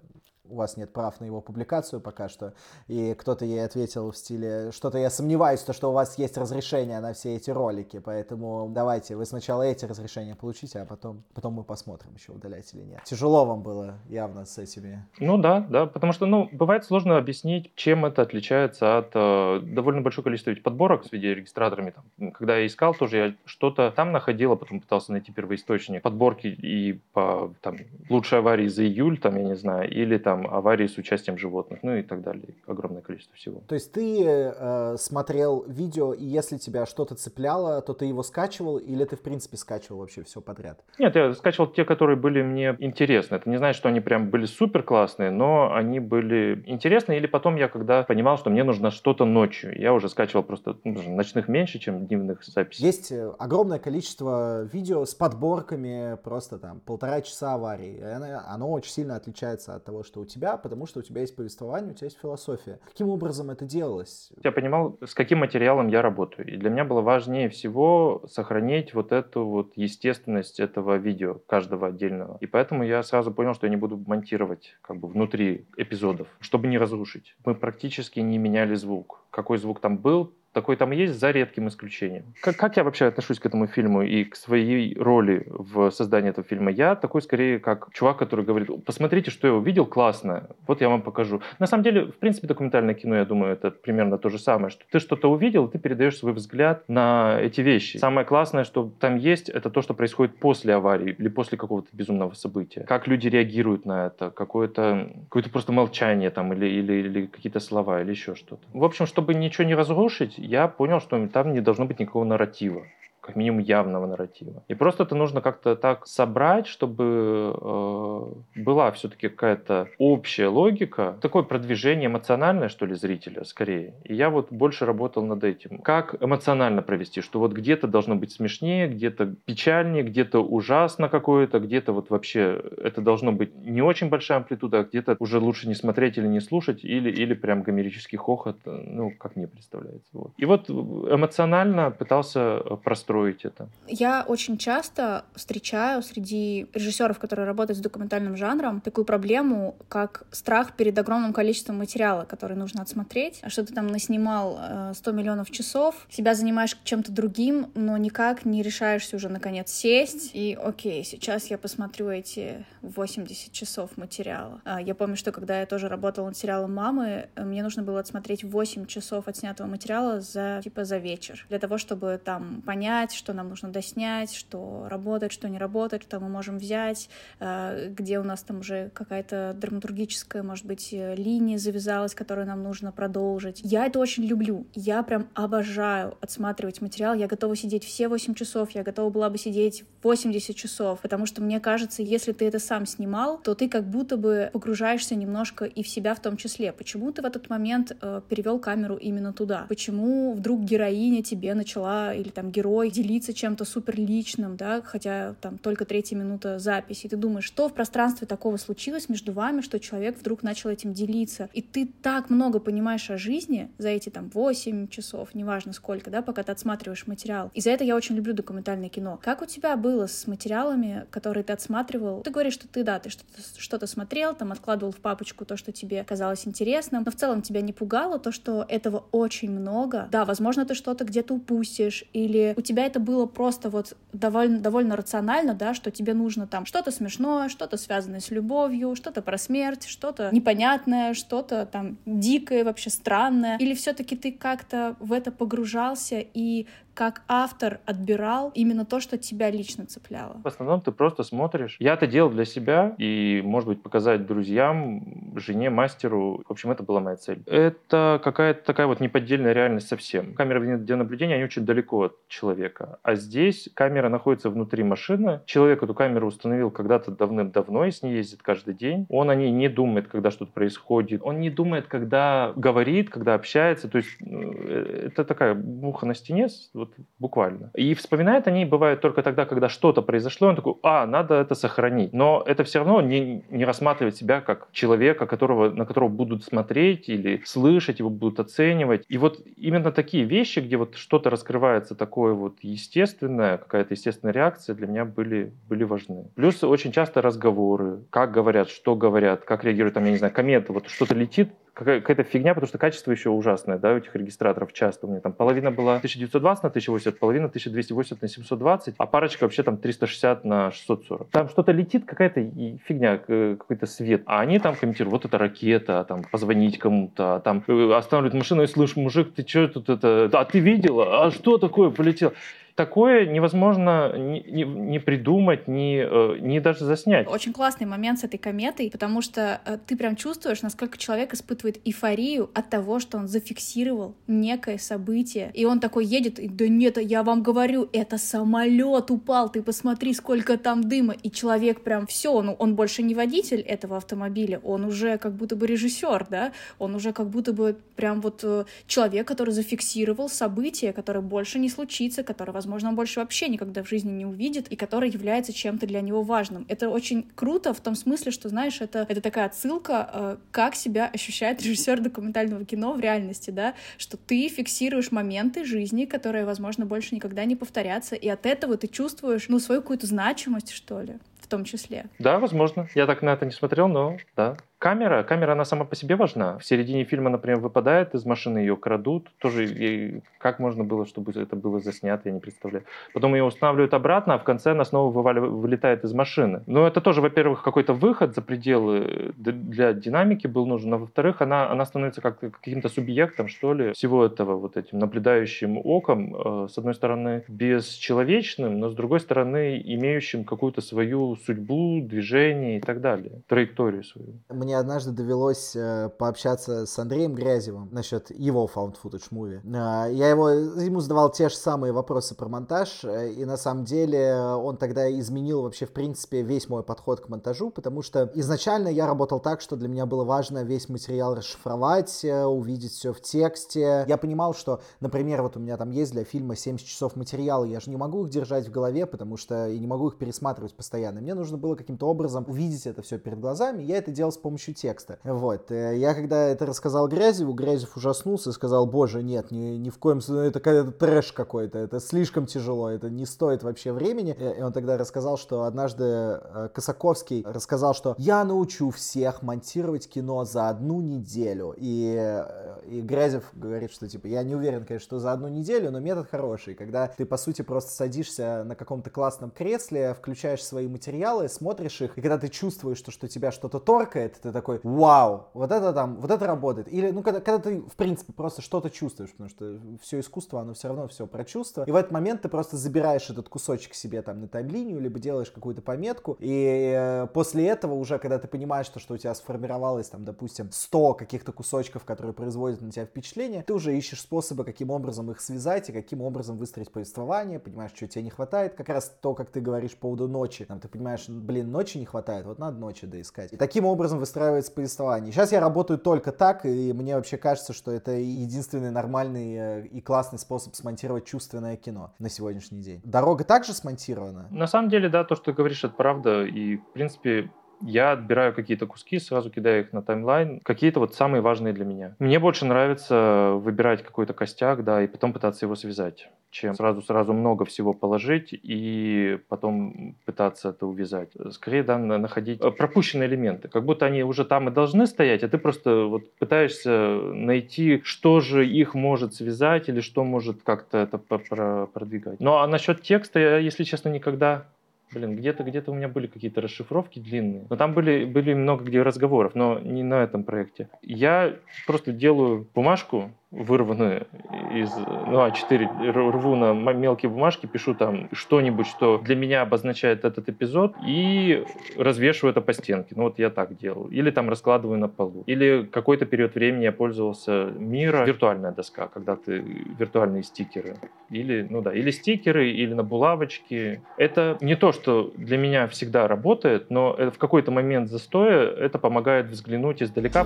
[0.50, 2.54] у вас нет прав на его публикацию пока что.
[2.88, 7.00] И кто-то ей ответил в стиле, что-то я сомневаюсь, то, что у вас есть разрешение
[7.00, 11.64] на все эти ролики, поэтому давайте вы сначала эти разрешения получите, а потом, потом мы
[11.64, 13.02] посмотрим, еще удалять или нет.
[13.04, 15.04] Тяжело вам было явно с этими.
[15.18, 20.02] Ну да, да, потому что, ну, бывает сложно объяснить, чем это отличается от э, довольно
[20.02, 21.92] большого количества ведь подборок с видеорегистраторами.
[21.92, 22.30] Там.
[22.32, 27.00] Когда я искал, тоже я что-то там находил, а потом пытался найти первоисточник подборки и
[27.12, 27.76] по там
[28.08, 31.80] лучшей аварии за июль, там, я не знаю, или там там аварии с участием животных,
[31.82, 32.54] ну и так далее.
[32.66, 33.62] Огромное количество всего.
[33.66, 38.78] То есть ты э, смотрел видео, и если тебя что-то цепляло, то ты его скачивал,
[38.78, 40.80] или ты в принципе скачивал вообще все подряд?
[40.98, 43.36] Нет, я скачивал те, которые были мне интересны.
[43.36, 47.16] Это не значит, что они прям были супер классные, но они были интересны.
[47.16, 51.02] Или потом я, когда понимал, что мне нужно что-то ночью, я уже скачивал просто ну,
[51.14, 52.84] ночных меньше, чем дневных записей.
[52.84, 58.00] Есть э, огромное количество видео с подборками, просто там полтора часа аварии.
[58.00, 61.34] Оно, оно очень сильно отличается от того, что у тебя, потому что у тебя есть
[61.34, 62.78] повествование, у тебя есть философия.
[62.84, 64.30] Каким образом это делалось?
[64.44, 66.52] Я понимал, с каким материалом я работаю.
[66.52, 72.36] И для меня было важнее всего сохранить вот эту вот естественность этого видео, каждого отдельного.
[72.40, 76.66] И поэтому я сразу понял, что я не буду монтировать как бы внутри эпизодов, чтобы
[76.68, 77.36] не разрушить.
[77.44, 79.24] Мы практически не меняли звук.
[79.30, 82.24] Какой звук там был, Такой там есть, за редким исключением.
[82.40, 86.46] Как, как я вообще отношусь к этому фильму и к своей роли в создании этого
[86.48, 86.70] фильма?
[86.70, 91.02] Я такой скорее как чувак, который говорит, посмотрите, что я увидел, классно, вот я вам
[91.02, 91.42] покажу.
[91.58, 94.86] На самом деле, в принципе, документальное кино, я думаю, это примерно то же самое, что
[94.90, 97.98] ты что-то увидел, ты передаешь свой взгляд на эти вещи.
[97.98, 102.32] Самое классное, что там есть, это то, что происходит после аварии или после какого-то безумного
[102.32, 102.80] события.
[102.84, 108.00] Как люди реагируют на это, какое-то какое просто молчание там или, или, или какие-то слова
[108.00, 108.62] или еще что-то.
[108.72, 112.86] В общем, чтобы ничего не разрушить, я понял, что там не должно быть никакого нарратива
[113.26, 114.62] как минимум явного нарратива.
[114.68, 121.42] И просто это нужно как-то так собрать, чтобы э, была все-таки какая-то общая логика, такое
[121.42, 123.94] продвижение эмоциональное, что ли, зрителя скорее.
[124.04, 125.78] И я вот больше работал над этим.
[125.78, 131.92] Как эмоционально провести, что вот где-то должно быть смешнее, где-то печальнее, где-то ужасно какое-то, где-то
[131.92, 136.18] вот вообще это должно быть не очень большая амплитуда, а где-то уже лучше не смотреть
[136.18, 140.10] или не слушать, или, или прям гомерический хохот, ну, как мне представляется.
[140.12, 140.32] Вот.
[140.36, 143.68] И вот эмоционально пытался простроить строить это?
[143.88, 150.72] Я очень часто встречаю среди режиссеров, которые работают с документальным жанром, такую проблему, как страх
[150.76, 153.40] перед огромным количеством материала, который нужно отсмотреть.
[153.42, 154.58] А что ты там наснимал
[154.94, 160.30] 100 э, миллионов часов, себя занимаешь чем-то другим, но никак не решаешься уже наконец сесть
[160.34, 164.60] и, окей, сейчас я посмотрю эти 80 часов материала.
[164.64, 168.44] А, я помню, что когда я тоже работала над сериалом «Мамы», мне нужно было отсмотреть
[168.44, 173.32] 8 часов отснятого материала за, типа, за вечер, для того, чтобы там понять, понять, что
[173.32, 177.08] нам нужно доснять, что работает, что не работает, что мы можем взять,
[177.40, 182.62] э, где у нас там уже какая-то драматургическая, может быть, э, линия завязалась, которую нам
[182.62, 183.60] нужно продолжить.
[183.62, 184.66] Я это очень люблю.
[184.74, 187.14] Я прям обожаю отсматривать материал.
[187.14, 191.42] Я готова сидеть все 8 часов, я готова была бы сидеть 80 часов, потому что
[191.42, 195.82] мне кажется, если ты это сам снимал, то ты как будто бы погружаешься немножко и
[195.82, 196.72] в себя в том числе.
[196.72, 199.66] Почему ты в этот момент э, перевел камеру именно туда?
[199.68, 205.58] Почему вдруг героиня тебе начала, или там герой делиться чем-то супер личным, да, хотя там
[205.58, 209.78] только третья минута записи, и ты думаешь, что в пространстве такого случилось между вами, что
[209.78, 214.30] человек вдруг начал этим делиться, и ты так много понимаешь о жизни за эти там
[214.32, 217.50] 8 часов, неважно сколько, да, пока ты отсматриваешь материал.
[217.54, 219.18] И за это я очень люблю документальное кино.
[219.22, 222.22] Как у тебя было с материалами, которые ты отсматривал?
[222.22, 223.26] Ты говоришь, что ты, да, ты что-то
[223.58, 227.60] что смотрел, там откладывал в папочку то, что тебе казалось интересным, но в целом тебя
[227.60, 230.08] не пугало то, что этого очень много.
[230.10, 234.96] Да, возможно, ты что-то где-то упустишь, или у тебя это было просто вот довольно, довольно
[234.96, 239.86] рационально, да, что тебе нужно там что-то смешное, что-то связанное с любовью, что-то про смерть,
[239.86, 243.58] что-то непонятное, что-то там дикое, вообще странное.
[243.58, 246.66] Или все-таки ты как-то в это погружался и
[246.96, 250.40] как автор отбирал именно то, что тебя лично цепляло?
[250.42, 251.76] В основном ты просто смотришь.
[251.78, 256.42] Я это делал для себя и, может быть, показать друзьям, жене, мастеру.
[256.48, 257.42] В общем, это была моя цель.
[257.46, 260.32] Это какая-то такая вот неподдельная реальность совсем.
[260.32, 262.98] Камеры видеонаблюдения, они очень далеко от человека.
[263.02, 265.42] А здесь камера находится внутри машины.
[265.44, 269.04] Человек эту камеру установил когда-то давным-давно и с ней ездит каждый день.
[269.10, 271.20] Он о ней не думает, когда что-то происходит.
[271.22, 273.86] Он не думает, когда говорит, когда общается.
[273.88, 276.85] То есть э, это такая буха на стене, вот
[277.18, 277.70] буквально.
[277.74, 281.54] И вспоминает о ней бывает только тогда, когда что-то произошло, он такой, а, надо это
[281.54, 282.12] сохранить.
[282.12, 287.08] Но это все равно не, не рассматривать себя как человека, которого, на которого будут смотреть
[287.08, 289.04] или слышать, его будут оценивать.
[289.08, 294.74] И вот именно такие вещи, где вот что-то раскрывается такое вот естественное, какая-то естественная реакция
[294.74, 296.30] для меня были, были важны.
[296.34, 300.72] Плюс очень часто разговоры, как говорят, что говорят, как реагируют, там, я не знаю, комета,
[300.72, 305.06] вот что-то летит, какая-то фигня, потому что качество еще ужасное, да, у этих регистраторов часто.
[305.06, 309.62] У меня там половина была 1920 на 1080, половина 1280 на 720, а парочка вообще
[309.62, 311.28] там 360 на 640.
[311.30, 312.40] Там что-то летит, какая-то
[312.86, 314.22] фигня, какой-то свет.
[314.24, 318.66] А они там комментируют, вот это ракета, там позвонить кому-то, там э, останавливают машину и
[318.66, 322.32] слышишь, мужик, ты что тут это, а ты видела, а что такое полетело?
[322.76, 327.26] Такое невозможно не, не, не придумать, не, э, не даже заснять.
[327.26, 331.80] Очень классный момент с этой кометой, потому что э, ты прям чувствуешь, насколько человек испытывает
[331.86, 336.98] эйфорию от того, что он зафиксировал некое событие, и он такой едет, и да нет,
[336.98, 342.42] я вам говорю, это самолет упал, ты посмотри, сколько там дыма, и человек прям все,
[342.42, 346.94] ну он больше не водитель этого автомобиля, он уже как будто бы режиссер, да, он
[346.94, 352.22] уже как будто бы прям вот э, человек, который зафиксировал событие, которое больше не случится,
[352.22, 355.86] которое, возможно, возможно, он больше вообще никогда в жизни не увидит, и который является чем-то
[355.86, 356.66] для него важным.
[356.68, 361.06] Это очень круто в том смысле, что, знаешь, это, это такая отсылка, э, как себя
[361.06, 367.14] ощущает режиссер документального кино в реальности, да, что ты фиксируешь моменты жизни, которые, возможно, больше
[367.14, 371.46] никогда не повторятся, и от этого ты чувствуешь, ну, свою какую-то значимость, что ли, в
[371.46, 372.06] том числе.
[372.18, 372.88] Да, возможно.
[372.96, 376.58] Я так на это не смотрел, но да, камера, камера, она сама по себе важна.
[376.58, 379.30] В середине фильма, например, выпадает из машины, ее крадут.
[379.38, 382.84] Тоже как можно было, чтобы это было заснято, я не представляю.
[383.12, 386.62] Потом ее устанавливают обратно, а в конце она снова вылетает из машины.
[386.66, 391.70] Но это тоже, во-первых, какой-то выход за пределы для динамики был нужен, а во-вторых, она,
[391.70, 396.78] она становится как каким-то субъектом, что ли, всего этого вот этим наблюдающим оком, э, с
[396.78, 403.42] одной стороны, бесчеловечным, но с другой стороны, имеющим какую-то свою судьбу, движение и так далее,
[403.48, 404.34] траекторию свою.
[404.66, 409.60] Мне однажды довелось э, пообщаться с Андреем Грязевым насчет его found footage movie.
[409.64, 413.84] Э, я его, ему задавал те же самые вопросы про монтаж, э, и на самом
[413.84, 418.88] деле он тогда изменил вообще, в принципе, весь мой подход к монтажу, потому что изначально
[418.88, 424.04] я работал так, что для меня было важно весь материал расшифровать, увидеть все в тексте.
[424.08, 427.78] Я понимал, что, например, вот у меня там есть для фильма 70 часов материала, я
[427.78, 431.20] же не могу их держать в голове, потому что я не могу их пересматривать постоянно.
[431.20, 434.55] Мне нужно было каким-то образом увидеть это все перед глазами, я это делал с помощью
[434.58, 435.18] текста.
[435.24, 435.70] Вот.
[435.70, 439.98] Э, я когда это рассказал Грязеву, Грязев ужаснулся и сказал, боже, нет, ни, ни в
[439.98, 444.36] коем случае, это, это трэш какой-то, это слишком тяжело, это не стоит вообще времени.
[444.58, 450.44] И он тогда рассказал, что однажды э, Косаковский рассказал, что я научу всех монтировать кино
[450.44, 451.74] за одну неделю.
[451.76, 455.90] И, э, и Грязев говорит, что типа, я не уверен, конечно, что за одну неделю,
[455.90, 460.88] но метод хороший, когда ты, по сути, просто садишься на каком-то классном кресле, включаешь свои
[460.88, 465.48] материалы, смотришь их, и когда ты чувствуешь, что, что тебя что-то торкает, ты такой, вау,
[465.54, 466.92] вот это там, вот это работает.
[466.92, 470.74] Или, ну, когда, когда ты, в принципе, просто что-то чувствуешь, потому что все искусство, оно
[470.74, 471.84] все равно все про чувства.
[471.86, 475.50] И в этот момент ты просто забираешь этот кусочек себе там на тайм-линию, либо делаешь
[475.50, 480.08] какую-то пометку, и э, после этого уже, когда ты понимаешь, что, что у тебя сформировалось
[480.08, 484.90] там, допустим, 100 каких-то кусочков, которые производят на тебя впечатление, ты уже ищешь способы, каким
[484.90, 488.74] образом их связать и каким образом выстроить повествование, понимаешь, что тебе не хватает.
[488.74, 492.04] Как раз то, как ты говоришь по поводу ночи, там, ты понимаешь, блин, ночи не
[492.06, 493.52] хватает, вот надо ночи доискать.
[493.52, 495.32] И таким образом выстраивается повествование.
[495.32, 500.02] Сейчас я работаю только так, и мне вообще кажется, что это единственный нормальный э, и
[500.02, 503.00] классный способ смонтировать чувственное кино на сегодняшний день.
[503.02, 504.46] Дорога также смонтирована?
[504.50, 506.44] На самом деле, да, то, что ты говоришь, это правда.
[506.44, 511.40] И, в принципе, я отбираю какие-то куски, сразу кидаю их на таймлайн, какие-то вот самые
[511.40, 512.14] важные для меня.
[512.18, 517.64] Мне больше нравится выбирать какой-то костяк, да, и потом пытаться его связать, чем сразу-сразу много
[517.64, 521.30] всего положить и потом пытаться это увязать.
[521.50, 525.48] Скорее, да, находить э, пропущенные элементы, как будто они уже там и должны стоять, а
[525.48, 531.18] ты просто вот пытаешься найти, что же их может связать или что может как-то это
[531.18, 532.40] продвигать.
[532.40, 534.66] Ну, а насчет текста я, если честно, никогда
[535.12, 537.66] Блин, где-то где-то у меня были какие-то расшифровки длинные.
[537.70, 540.88] Но там были, были много где разговоров, но не на этом проекте.
[541.02, 544.26] Я просто делаю бумажку, вырванную
[544.72, 550.48] из ну, А4, рву на мелкие бумажки, пишу там что-нибудь, что для меня обозначает этот
[550.48, 551.64] эпизод, и
[551.96, 553.14] развешиваю это по стенке.
[553.16, 554.06] Ну вот я так делал.
[554.08, 555.44] Или там раскладываю на полу.
[555.46, 559.58] Или какой-то период времени я пользовался Мира, виртуальная доска, когда ты
[559.98, 560.96] виртуальные стикеры.
[561.30, 564.02] Или, ну да, или стикеры, или на булавочке.
[564.16, 569.46] Это не то, что для меня всегда работает, но в какой-то момент застоя это помогает
[569.46, 570.44] взглянуть издалека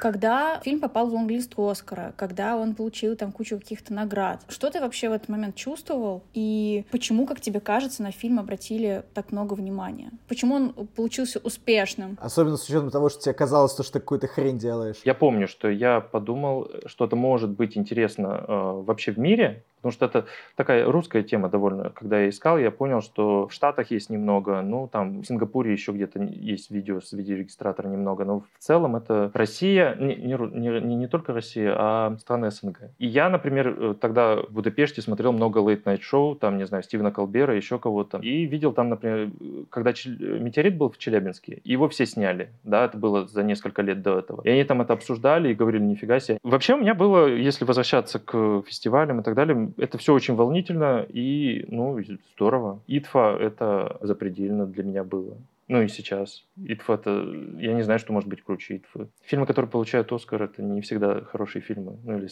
[0.00, 4.40] когда фильм попал в лонглист Оскара, когда он получил там кучу каких-то наград.
[4.48, 6.22] Что ты вообще в этот момент чувствовал?
[6.32, 10.10] И почему, как тебе кажется, на фильм обратили так много внимания?
[10.26, 12.18] Почему он получился успешным?
[12.20, 14.96] Особенно с учетом того, что тебе казалось, что ты какую-то хрень делаешь.
[15.04, 19.92] Я помню, что я подумал, что это может быть интересно э, вообще в мире, Потому
[19.92, 21.90] что это такая русская тема довольно.
[21.90, 25.92] Когда я искал, я понял, что в Штатах есть немного, ну, там в Сингапуре еще
[25.92, 31.06] где-то есть видео с видеорегистратора немного, но в целом это Россия, не, не, не, не
[31.08, 32.90] только Россия, а страны СНГ.
[32.98, 37.10] И я, например, э, тогда в Будапеште смотрел много late-night шоу, там, не знаю, Стивена
[37.10, 38.18] Колбера, еще кого-то.
[38.18, 39.30] И видел там, например,
[39.70, 44.18] когда метеорит был в Челябинске, его все сняли, да, это было за несколько лет до
[44.18, 44.42] этого.
[44.42, 46.38] И они там это обсуждали и говорили, нифига себе.
[46.42, 51.06] Вообще у меня было, если возвращаться к фестивалям и так далее, это все очень волнительно
[51.08, 51.98] и, ну,
[52.34, 52.80] здорово.
[52.86, 55.36] ИТФА— это запредельно для меня было.
[55.68, 56.44] Ну и сейчас.
[56.56, 57.10] ИТФА— это...
[57.58, 59.08] Я не знаю, что может быть круче ИТФА.
[59.22, 61.96] Фильмы, которые получают Оскар, это не всегда хорошие фильмы.
[62.04, 62.28] Ну или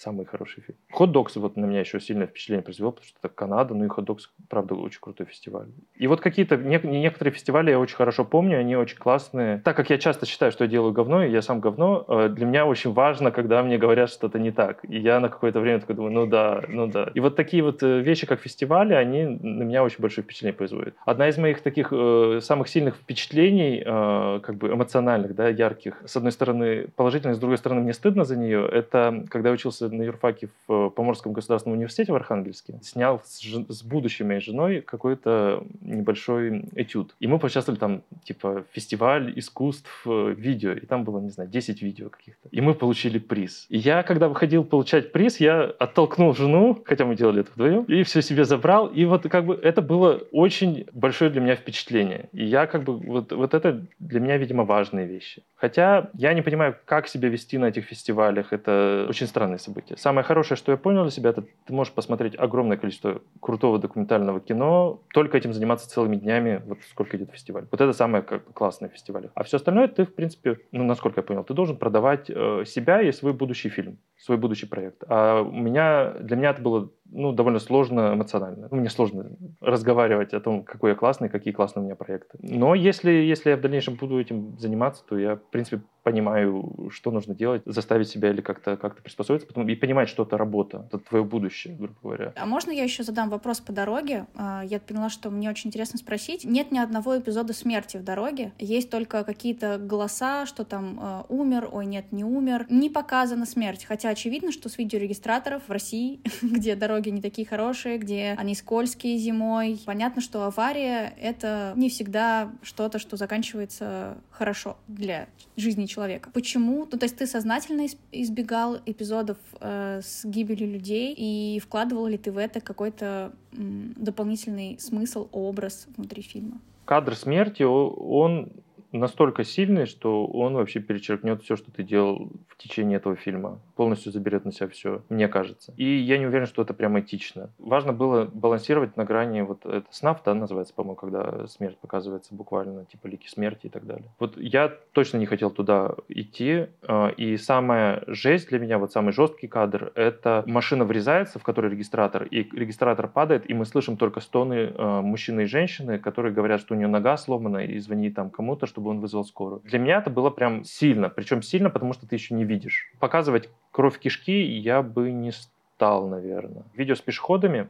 [0.00, 0.78] самый хороший фильм.
[0.90, 3.88] Хот Докс вот на меня еще сильное впечатление произвел, потому что это Канада, ну и
[3.88, 5.68] Хот Докс, правда, очень крутой фестиваль.
[5.94, 9.58] И вот какие-то, не, некоторые фестивали я очень хорошо помню, они очень классные.
[9.58, 12.46] Так как я часто считаю, что я делаю говно, и я сам говно, э, для
[12.46, 14.84] меня очень важно, когда мне говорят что-то не так.
[14.88, 17.10] И я на какое-то время такой думаю, ну да, ну да.
[17.14, 20.94] И вот такие вот э, вещи, как фестивали, они на меня очень большое впечатление производят.
[21.04, 26.16] Одна из моих таких э, самых сильных впечатлений, э, как бы эмоциональных, да, ярких, с
[26.16, 30.02] одной стороны положительных, с другой стороны мне стыдно за нее, это когда я учился на
[30.02, 35.64] юрфаке в э, Поморском государственном университете в Архангельске, снял с, с будущей моей женой какой-то
[35.80, 37.14] небольшой этюд.
[37.20, 41.82] И мы поучаствовали там, типа, фестиваль искусств э, видео, и там было, не знаю, 10
[41.82, 42.48] видео каких-то.
[42.50, 43.66] И мы получили приз.
[43.68, 48.02] И я, когда выходил получать приз, я оттолкнул жену, хотя мы делали это вдвоем, и
[48.02, 48.86] все себе забрал.
[48.86, 52.28] И вот как бы это было очень большое для меня впечатление.
[52.32, 55.42] И я как бы, вот, вот это для меня, видимо, важные вещи.
[55.60, 58.52] Хотя я не понимаю, как себя вести на этих фестивалях.
[58.52, 59.98] Это очень странное событие.
[59.98, 64.40] Самое хорошее, что я понял для себя, это ты можешь посмотреть огромное количество крутого документального
[64.40, 67.66] кино, только этим заниматься целыми днями, вот сколько идет фестиваль.
[67.70, 69.30] Вот это самое как, классное в.
[69.34, 73.02] А все остальное ты, в принципе, ну, насколько я понял, ты должен продавать э, себя
[73.02, 75.02] и свой будущий фильм, свой будущий проект.
[75.08, 78.68] А у меня, для меня это было ну, довольно сложно эмоционально.
[78.70, 79.30] Ну, мне сложно
[79.60, 82.38] разговаривать о том, какой я классный, какие классные у меня проекты.
[82.40, 87.10] Но если, если я в дальнейшем буду этим заниматься, то я, в принципе, понимаю, что
[87.10, 90.98] нужно делать, заставить себя или как-то как приспособиться, потом, и понимать, что это работа, это
[90.98, 92.32] твое будущее, грубо говоря.
[92.36, 94.26] А можно я еще задам вопрос по дороге?
[94.34, 96.44] А, я поняла, что мне очень интересно спросить.
[96.44, 101.68] Нет ни одного эпизода смерти в дороге, есть только какие-то голоса, что там э, умер,
[101.72, 102.66] ой, нет, не умер.
[102.70, 107.98] Не показана смерть, хотя очевидно, что с видеорегистраторов в России, где дороги не такие хорошие,
[107.98, 115.28] где они скользкие зимой, понятно, что авария— это не всегда что-то, что заканчивается хорошо для
[115.56, 116.30] жизни человека.
[116.32, 116.86] Почему?
[116.90, 122.32] Ну, то есть ты сознательно избегал эпизодов э, с гибелью людей и вкладывал ли ты
[122.32, 126.60] в это какой-то дополнительный смысл, образ внутри фильма?
[126.84, 128.52] Кадр смерти, он
[128.92, 133.60] настолько сильный, что он вообще перечеркнет все, что ты делал в течение этого фильма.
[133.76, 135.72] Полностью заберет на себя все, мне кажется.
[135.76, 137.50] И я не уверен, что это прям этично.
[137.58, 142.84] Важно было балансировать на грани, вот это СНАФ, да, называется, по-моему, когда смерть показывается буквально,
[142.84, 144.10] типа лики смерти и так далее.
[144.18, 146.66] Вот я точно не хотел туда идти.
[146.82, 151.70] А, и самая жесть для меня, вот самый жесткий кадр, это машина врезается, в которой
[151.70, 156.60] регистратор, и регистратор падает, и мы слышим только стоны а, мужчины и женщины, которые говорят,
[156.60, 159.60] что у нее нога сломана, и звонит там кому-то, что чтобы он вызвал скорую.
[159.64, 162.90] Для меня это было прям сильно, причем сильно, потому что ты еще не видишь.
[162.98, 166.64] Показывать кровь кишки я бы не стал, наверное.
[166.74, 167.68] Видео с пешеходами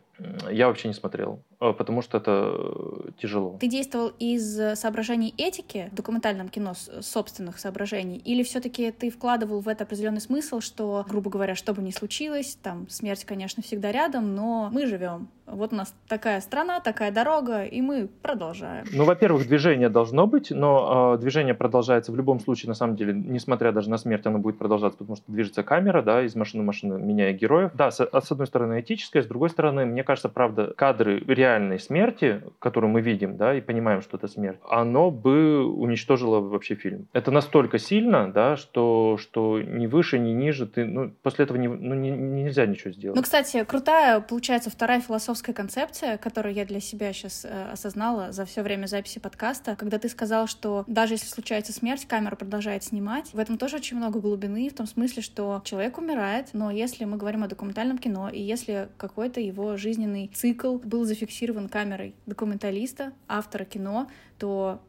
[0.50, 3.56] я вообще не смотрел, э, потому что это э, тяжело.
[3.60, 9.68] Ты действовал из соображений этики в документальном кино, собственных соображений, или все-таки ты вкладывал в
[9.68, 14.34] это определенный смысл, что, грубо говоря, что бы ни случилось, там смерть, конечно, всегда рядом,
[14.34, 15.28] но мы живем.
[15.50, 18.86] Вот у нас такая страна, такая дорога, и мы продолжаем.
[18.92, 23.12] Ну, во-первых, движение должно быть, но э, движение продолжается в любом случае, на самом деле,
[23.12, 26.66] несмотря даже на смерть, оно будет продолжаться, потому что движется камера, да, из машины в
[26.66, 27.72] машину, меняя героев.
[27.74, 32.42] Да, с, с одной стороны этическое, с другой стороны, мне кажется, правда, кадры реальной смерти,
[32.58, 37.06] которую мы видим, да, и понимаем, что это смерть, оно бы уничтожило вообще фильм.
[37.12, 41.68] Это настолько сильно, да, что, что ни выше, ни ниже ты, ну, после этого не,
[41.68, 43.14] ну, не, нельзя ничего сделать.
[43.14, 48.44] Ну, кстати, крутая, получается, вторая философская концепция, которую я для себя сейчас э, осознала за
[48.46, 53.32] все время записи подкаста, когда ты сказал, что даже если случается смерть, камера продолжает снимать.
[53.32, 57.16] В этом тоже очень много глубины, в том смысле, что человек умирает, но если мы
[57.16, 63.12] говорим о документальном кино, и если какой-то его жизнь жизненный цикл был зафиксирован камерой документалиста,
[63.28, 64.80] автора кино, то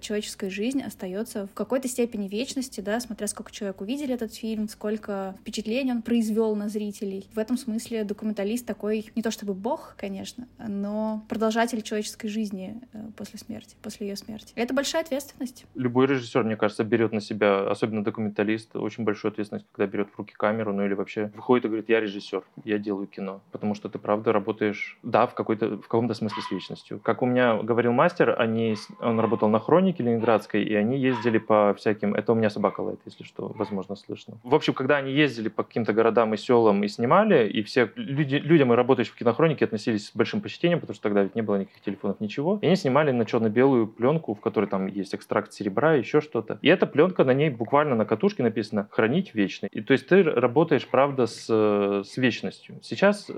[0.00, 5.34] человеческая жизнь остается в какой-то степени вечности, да, смотря сколько человек увидели этот фильм, сколько
[5.40, 7.28] впечатлений он произвел на зрителей.
[7.32, 12.98] В этом смысле документалист такой не то чтобы бог, конечно, но продолжатель человеческой жизни э,
[13.16, 14.52] после смерти, после ее смерти.
[14.56, 15.66] Это большая ответственность.
[15.74, 20.18] Любой режиссер, мне кажется, берет на себя, особенно документалист, очень большую ответственность, когда берет в
[20.18, 23.88] руки камеру, ну или вообще выходит и говорит, я режиссер, я делаю кино, потому что
[23.88, 27.00] ты правда работаешь, да, в какой-то в каком-то смысле с вечностью.
[27.00, 31.72] Как у меня говорил мастер, они он работал на хронике ленинградской, и они ездили по
[31.74, 32.14] всяким...
[32.14, 34.34] Это у меня собака лает, если что, возможно, слышно.
[34.44, 38.36] В общем, когда они ездили по каким-то городам и селам и снимали, и все люди,
[38.36, 41.82] людям, работающим в кинохронике, относились с большим почтением, потому что тогда ведь не было никаких
[41.82, 42.58] телефонов, ничего.
[42.62, 46.58] И они снимали на черно-белую пленку, в которой там есть экстракт серебра, еще что-то.
[46.62, 49.68] И эта пленка, на ней буквально на катушке написано «хранить вечно».
[49.72, 52.78] И то есть ты работаешь, правда, с, с вечностью.
[52.82, 53.30] Сейчас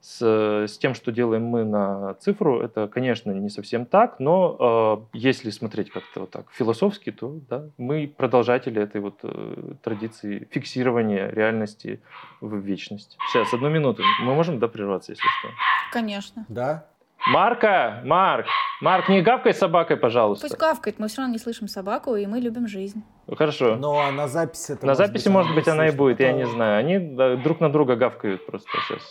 [0.00, 0.22] с,
[0.66, 5.50] с тем, что делаем мы на цифру, это, конечно, не совсем так, но э, если
[5.50, 12.00] смотреть как-то вот так философски, то да, мы продолжатели этой вот э, традиции фиксирования реальности
[12.40, 13.16] в вечность.
[13.30, 14.02] Сейчас, одну минуту.
[14.22, 15.48] Мы можем, да, прерваться, если что?
[15.92, 16.44] Конечно.
[16.48, 16.86] Да.
[17.28, 18.46] Марка, Марк,
[18.80, 20.46] Марк, не гавкай собакой, пожалуйста.
[20.46, 23.02] Пусть гавкает, мы все равно не слышим собаку, и мы любим жизнь.
[23.36, 23.74] Хорошо.
[23.76, 26.78] Но на записи это На записи, быть, может быть, она и будет, я не знаю.
[26.78, 26.98] Они
[27.42, 29.02] друг на друга гавкают просто сейчас.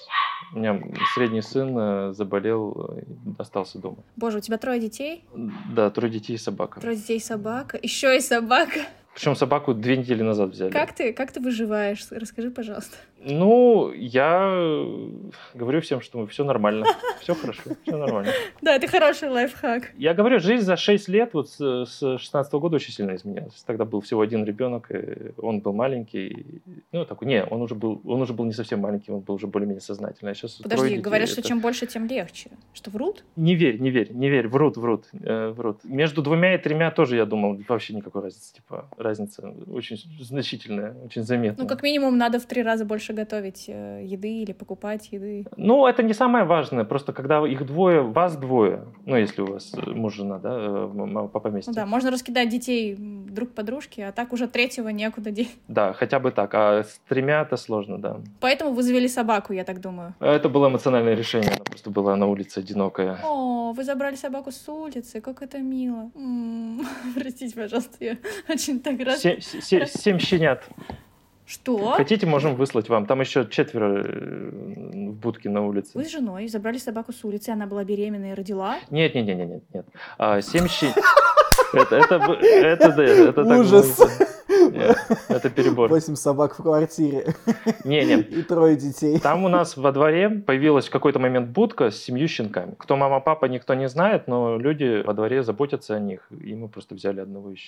[0.54, 0.80] У меня
[1.14, 3.02] средний сын э, заболел, э,
[3.38, 3.98] остался дома.
[4.16, 5.26] Боже, у тебя трое детей?
[5.74, 6.80] Да, трое детей и собака.
[6.80, 7.78] Трое детей и собака.
[7.82, 8.80] Еще и собака.
[9.16, 10.72] Причем собаку две недели назад взяли.
[10.72, 12.06] Как ты, как ты выживаешь?
[12.12, 12.98] Расскажи, пожалуйста.
[13.28, 14.86] Ну, я
[15.56, 16.86] говорю всем, что все нормально,
[17.22, 18.32] все хорошо, все нормально.
[18.62, 19.94] Да, это хороший лайфхак.
[19.98, 23.64] Я говорю, жизнь за 6 лет, вот с, с 16 года очень сильно изменилась.
[23.66, 26.62] Тогда был всего один ребенок, и он был маленький.
[26.92, 29.48] Ну, такой, не, он уже был, он уже был не совсем маленький, он был уже
[29.48, 30.34] более-менее сознательный.
[30.34, 32.52] А сейчас Подожди, говорят, что чем больше, тем легче.
[32.74, 33.24] Что, врут?
[33.36, 35.84] Не верь, не верь, не верь, врут, врут, э, врут.
[35.84, 38.54] Между двумя и тремя тоже, я думал, вообще никакой разницы.
[38.54, 41.64] Типа, разница очень значительная, очень заметная.
[41.64, 45.46] Ну, как минимум, надо в три раза больше готовить э, еды или покупать еды.
[45.58, 46.84] Ну, это не самое важное.
[46.84, 51.40] Просто когда их двое, вас двое, ну, если у вас муж, жена, да, э, по
[51.40, 51.74] поместью.
[51.74, 55.56] Ну, да, можно раскидать детей друг подружке, а так уже третьего некуда деть.
[55.68, 56.54] Да, хотя бы так.
[56.54, 58.22] А с тремя это сложно, да.
[58.40, 60.14] Поэтому вы завели собаку, я так думаю.
[60.20, 61.52] Это было эмоциональное решение.
[61.52, 63.18] Она просто была на улице одинокая.
[63.24, 66.12] О, вы забрали собаку с улицы, как это мило.
[66.16, 66.86] М-м,
[67.16, 68.18] простите, пожалуйста, я
[68.50, 69.20] очень так рад.
[69.20, 70.64] Семь щенят.
[71.46, 71.92] Что?
[71.92, 73.06] Хотите, можем выслать вам.
[73.06, 74.50] Там еще четверо э,
[75.10, 75.92] в будке на улице.
[75.94, 78.78] Вы с женой забрали собаку с улицы, она была беременна и родила?
[78.90, 79.86] Нет, нет, нет, нет, нет.
[80.18, 80.66] А, семь.
[81.74, 84.00] Это, это, это, это, это Ужас.
[84.72, 84.98] Нет,
[85.30, 85.90] это перебор.
[85.90, 87.34] Восемь собак в квартире.
[87.84, 88.20] Не, не.
[88.22, 89.20] И трое детей.
[89.20, 92.76] Там у нас во дворе появилась в какой-то момент будка с семью щенками.
[92.78, 96.28] Кто мама, папа, никто не знает, но люди во дворе заботятся о них.
[96.32, 97.60] И мы просто взяли одного из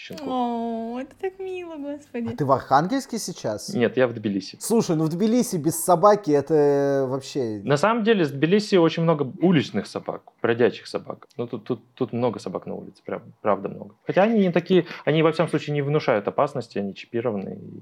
[0.00, 0.26] щенков.
[0.28, 2.32] О, это так мило, господи.
[2.32, 3.74] А ты в Архангельске сейчас?
[3.74, 4.56] Нет, я в Тбилиси.
[4.60, 7.60] Слушай, ну в Тбилиси без собаки это вообще...
[7.64, 11.28] На самом деле в Тбилиси очень много уличных собак, бродячих собак.
[11.36, 13.94] Ну тут, тут, тут много собак на улице, прям, правда много.
[14.06, 17.58] Хотя они не такие, они во всяком случае не внушают опасности, они чипированы.
[17.60, 17.80] И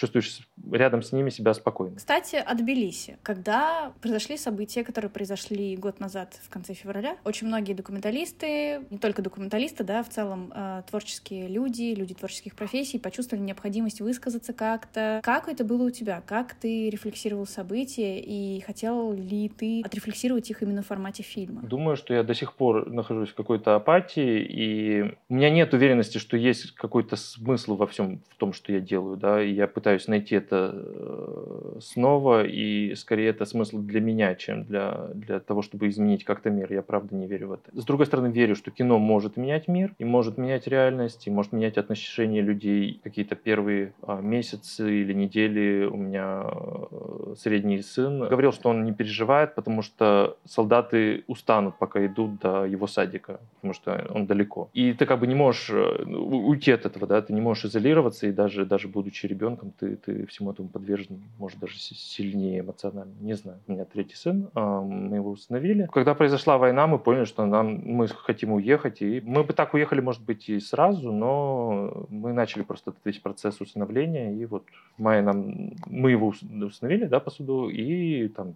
[0.00, 1.96] чувствуешь рядом с ними себя спокойно.
[1.96, 3.18] Кстати, о Тбилиси.
[3.22, 9.20] Когда произошли события, которые произошли год назад в конце февраля, очень многие документалисты, не только
[9.20, 15.20] документалисты, да, в целом э, творческие люди, люди творческих профессий почувствовали необходимость высказаться как-то.
[15.22, 16.22] Как это было у тебя?
[16.26, 21.62] Как ты рефлексировал события и хотел ли ты отрефлексировать их именно в формате фильма?
[21.62, 26.18] Думаю, что я до сих пор нахожусь в какой-то апатии, и у меня нет уверенности,
[26.18, 30.08] что есть какой-то смысл во всем в том, что я делаю, да, и я пытаюсь
[30.08, 35.88] найти это э, снова, и скорее это смысл для меня, чем для, для того, чтобы
[35.88, 36.72] изменить как-то мир.
[36.72, 37.80] Я правда не верю в это.
[37.80, 41.78] С другой стороны, верю, что кино может менять мир, и может менять реальность, может менять
[41.78, 43.00] отношения людей.
[43.02, 48.92] Какие-то первые а, месяцы или недели у меня э, средний сын говорил, что он не
[48.92, 54.70] переживает, потому что солдаты устанут, пока идут до его садика, потому что он далеко.
[54.72, 58.26] И ты как бы не можешь э, уйти от этого, да, ты не можешь изолироваться,
[58.26, 63.12] и даже, даже будучи ребенком, ты, ты всему этому подвержен, может, даже сильнее эмоционально.
[63.20, 63.58] Не знаю.
[63.66, 65.88] У меня третий сын, а, мы его установили.
[65.92, 69.02] Когда произошла война, мы поняли, что нам, мы хотим уехать.
[69.02, 73.60] И мы бы так уехали, может быть, и сразу, но мы начали просто весь процесс
[73.60, 74.32] усыновления.
[74.32, 74.64] И вот
[74.96, 78.54] в мае нам, мы его установили, да, по суду, и там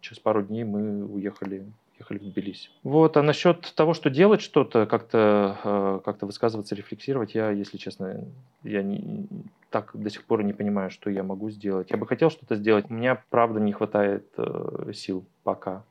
[0.00, 1.64] через пару дней мы уехали
[2.00, 2.70] ехали в Тбилиси.
[2.82, 8.24] Вот, а насчет того, что делать что-то, как-то э, как высказываться, рефлексировать, я, если честно,
[8.62, 9.28] я не,
[9.70, 11.90] так до сих пор не понимаю, что я могу сделать.
[11.90, 15.84] Я бы хотел что-то сделать, у меня, правда, не хватает э, сил пока.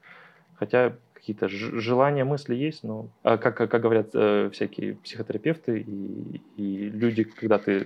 [0.55, 6.89] Хотя какие-то желания, мысли есть, но, а как, как говорят э, всякие психотерапевты и, и
[6.89, 7.85] люди, когда ты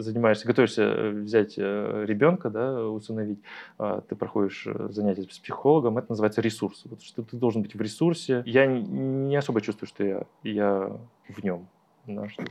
[0.00, 3.40] занимаешься, готовишься э, взять э, ребенка, да, усыновить,
[3.78, 6.84] э, ты проходишь занятия с психологом, это называется ресурс.
[6.86, 8.42] Вот, что ты должен быть в ресурсе.
[8.46, 11.68] Я не особо чувствую, что я, я в нем,
[12.06, 12.44] да, что,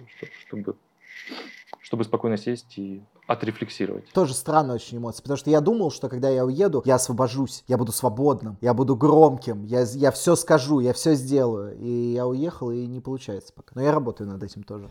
[0.45, 0.75] чтобы,
[1.81, 4.09] чтобы спокойно сесть и отрефлексировать.
[4.11, 7.77] Тоже странная очень эмоция, потому что я думал, что когда я уеду, я освобожусь, я
[7.77, 11.77] буду свободным, я буду громким, я, я все скажу, я все сделаю.
[11.77, 13.73] И я уехал, и не получается пока.
[13.75, 14.89] Но я работаю над этим тоже.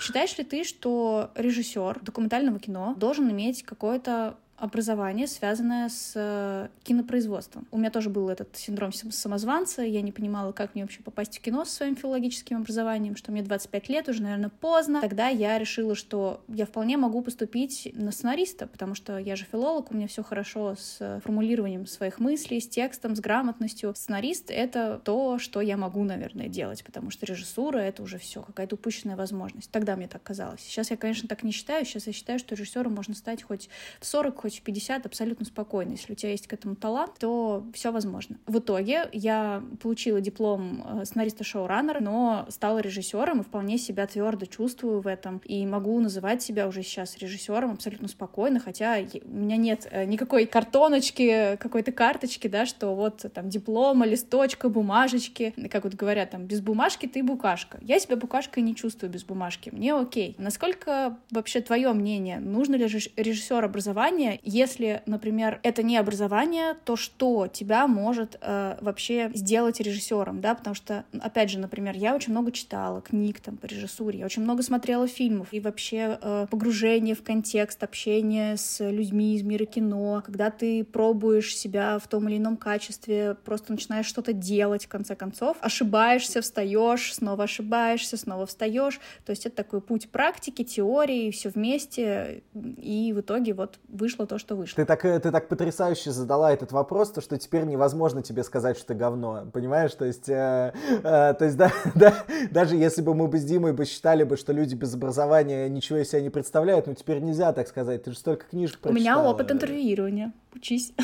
[0.00, 7.66] Считаешь ли ты, что режиссер документального кино должен иметь какое-то образование, связанное с э, кинопроизводством.
[7.70, 11.40] У меня тоже был этот синдром самозванца, я не понимала, как мне вообще попасть в
[11.40, 15.00] кино со своим филологическим образованием, что мне 25 лет, уже, наверное, поздно.
[15.00, 19.92] Тогда я решила, что я вполне могу поступить на сценариста, потому что я же филолог,
[19.92, 23.94] у меня все хорошо с формулированием своих мыслей, с текстом, с грамотностью.
[23.94, 28.74] Сценарист— это то, что я могу, наверное, делать, потому что режиссура— это уже все, какая-то
[28.74, 29.70] упущенная возможность.
[29.70, 30.60] Тогда мне так казалось.
[30.60, 31.84] Сейчас я, конечно, так не считаю.
[31.84, 33.68] Сейчас я считаю, что режиссером можно стать хоть
[34.00, 35.92] в 40, хоть в 50, абсолютно спокойно.
[35.92, 38.38] Если у тебя есть к этому талант, то все возможно.
[38.46, 44.46] В итоге я получила диплом э, сценариста шоураннера, но стала режиссером и вполне себя твердо
[44.46, 45.38] чувствую в этом.
[45.44, 50.46] И могу называть себя уже сейчас режиссером абсолютно спокойно, хотя у меня нет э, никакой
[50.46, 55.54] картоночки, какой-то карточки, да, что вот там диплома, листочка, бумажечки.
[55.70, 57.78] Как вот говорят, там, без бумажки ты букашка.
[57.82, 59.70] Я себя букашкой не чувствую без бумажки.
[59.70, 60.34] Мне окей.
[60.38, 62.38] Насколько вообще твое мнение?
[62.38, 64.37] Нужно ли режиссер образования?
[64.42, 70.54] Если, например, это не образование, то что тебя может э, вообще сделать режиссером, да?
[70.54, 74.42] Потому что, опять же, например, я очень много читала книг там по режиссуре, я очень
[74.42, 80.22] много смотрела фильмов и вообще э, погружение в контекст, общение с людьми из мира кино,
[80.24, 85.16] когда ты пробуешь себя в том или ином качестве, просто начинаешь что-то делать в конце
[85.16, 89.00] концов, ошибаешься, встаешь, снова ошибаешься, снова встаешь.
[89.24, 94.38] То есть это такой путь практики, теории, все вместе, и в итоге вот вышло то,
[94.38, 94.76] что вышло.
[94.76, 98.76] Ты так, э, ты так потрясающе задала этот вопрос, то, что теперь невозможно тебе сказать,
[98.76, 99.92] что ты говно, понимаешь?
[99.94, 100.72] То есть, э,
[101.02, 102.14] э, то есть да, да,
[102.50, 105.98] даже если бы мы бы с Димой бы считали бы, что люди без образования ничего
[105.98, 108.92] из себя не представляют, ну теперь нельзя так сказать, ты же столько книжек прочитала.
[108.92, 110.92] У меня опыт интервьюирования, учись.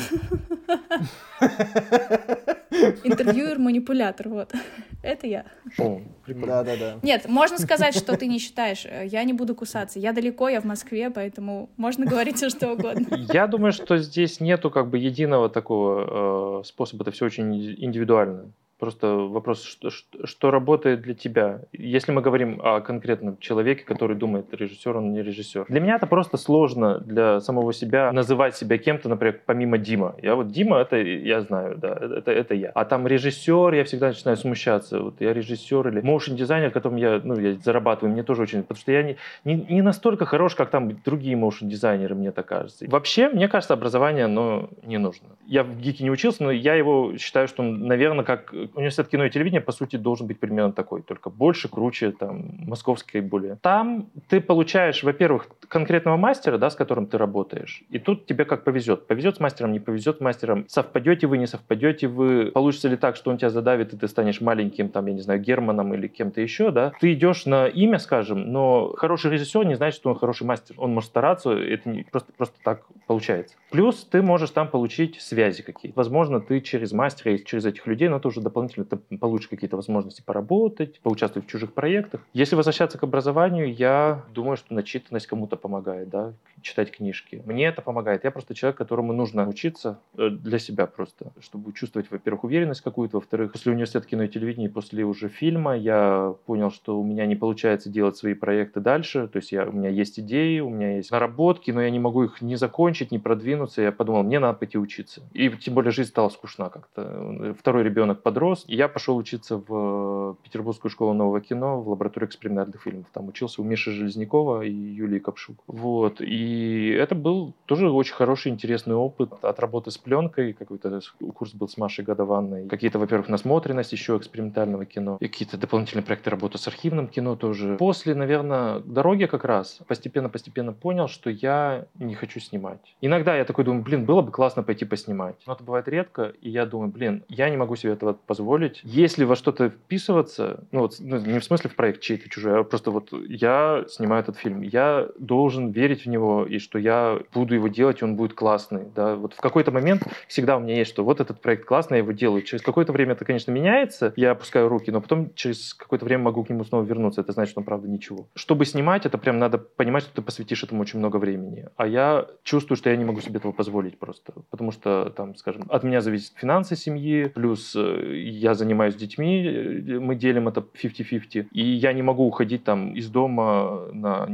[3.03, 4.53] Интервьюер-манипулятор, вот.
[5.01, 5.45] Это я.
[5.77, 6.99] Да, да, да.
[7.03, 8.85] Нет, можно сказать, что ты не считаешь.
[8.85, 9.99] Я не буду кусаться.
[9.99, 13.07] Я далеко, я в Москве, поэтому можно говорить все что угодно.
[13.33, 17.03] Я думаю, что здесь нету как бы единого такого э, способа.
[17.03, 18.51] Это все очень индивидуально.
[18.85, 21.61] Просто вопрос, что, что, что работает для тебя.
[21.73, 25.65] Если мы говорим о конкретном человеке, который думает, режиссер он не режиссер.
[25.69, 30.13] Для меня это просто сложно для самого себя называть себя кем-то, например, помимо Дима.
[30.21, 32.69] Я вот Дима, это я знаю, да, это, это я.
[32.75, 34.99] А там режиссер, я всегда начинаю смущаться.
[34.99, 38.79] Вот я режиссер или моушен дизайнер, которым я, ну, я зарабатываю, мне тоже очень, потому
[38.79, 42.85] что я не, не, не настолько хорош, как там другие моушен дизайнеры, мне так кажется.
[42.87, 45.29] Вообще, мне кажется, образование, оно не нужно.
[45.47, 49.25] Я в ГИКе не учился, но я его считаю, что он, наверное, как университет кино
[49.25, 53.57] и телевидения, по сути, должен быть примерно такой, только больше, круче, там, московской более.
[53.61, 58.63] Там ты получаешь, во-первых, конкретного мастера, да, с которым ты работаешь, и тут тебе как
[58.63, 59.07] повезет.
[59.07, 60.65] Повезет с мастером, не повезет с мастером.
[60.67, 62.51] Совпадете вы, не совпадете вы.
[62.53, 65.39] Получится ли так, что он тебя задавит, и ты станешь маленьким, там, я не знаю,
[65.41, 66.91] Германом или кем-то еще, да?
[66.99, 70.75] Ты идешь на имя, скажем, но хороший режиссер не значит, что он хороший мастер.
[70.77, 73.55] Он может стараться, это не просто, просто так получается.
[73.71, 75.97] Плюс ты можешь там получить связи какие-то.
[75.97, 79.75] Возможно, ты через мастера и через этих людей, но это уже дополнительно ты получишь какие-то
[79.75, 82.21] возможности поработать, поучаствовать в чужих проектах.
[82.33, 87.43] Если возвращаться к образованию, я думаю, что начитанность кому-то помогает, да, читать книжки.
[87.45, 88.23] Мне это помогает.
[88.23, 93.17] Я просто человек, которому нужно учиться э, для себя просто, чтобы чувствовать, во-первых, уверенность какую-то,
[93.17, 97.35] во-вторых, после университета кино и телевидения, после уже фильма я понял, что у меня не
[97.35, 101.11] получается делать свои проекты дальше, то есть я, у меня есть идеи, у меня есть
[101.11, 103.81] наработки, но я не могу их не закончить, не продвинуться.
[103.81, 105.21] Я подумал, мне надо пойти учиться.
[105.33, 107.55] И тем более жизнь стала скучна как-то.
[107.59, 112.81] Второй ребенок подрос, и я пошел учиться в Петербургскую школу нового кино, в лабораторию экспериментальных
[112.81, 113.07] фильмов.
[113.13, 115.57] Там учился у Миши Железнякова и Юлии Капшук.
[115.67, 116.21] Вот.
[116.21, 120.53] И это был тоже очень хороший, интересный опыт от работы с пленкой.
[120.53, 120.99] Какой-то
[121.33, 122.67] курс был с Машей Годованной.
[122.67, 125.17] Какие-то, во-первых, насмотренность еще экспериментального кино.
[125.19, 127.75] И какие-то дополнительные проекты работы с архивным кино тоже.
[127.77, 132.95] После, наверное, дороги как раз постепенно-постепенно понял, что я не хочу снимать.
[133.01, 135.35] Иногда я такой думаю, блин, было бы классно пойти поснимать.
[135.47, 138.34] Но это бывает редко, и я думаю, блин, я не могу себе этого позволить.
[138.83, 142.63] Если во что-то вписываться, ну вот ну, не в смысле в проект чей-то чужой, а
[142.63, 147.55] просто вот я снимаю этот фильм, я должен верить в него, и что я буду
[147.55, 148.85] его делать, и он будет классный.
[148.95, 149.15] Да?
[149.15, 152.11] Вот в какой-то момент всегда у меня есть, что вот этот проект классный, я его
[152.11, 152.41] делаю.
[152.41, 156.43] Через какое-то время это, конечно, меняется, я опускаю руки, но потом через какое-то время могу
[156.43, 157.21] к нему снова вернуться.
[157.21, 158.27] Это значит, что он, правда, ничего.
[158.35, 161.67] Чтобы снимать, это прям надо понимать, что ты посвятишь этому очень много времени.
[161.75, 164.33] А я чувствую, что я не могу себе этого позволить просто.
[164.49, 169.99] Потому что, там, скажем, от меня зависят финансы семьи, плюс э, я занимаюсь детьми, э,
[169.99, 171.47] мы делим это 50-50.
[171.51, 174.27] И я не могу уходить там из дома на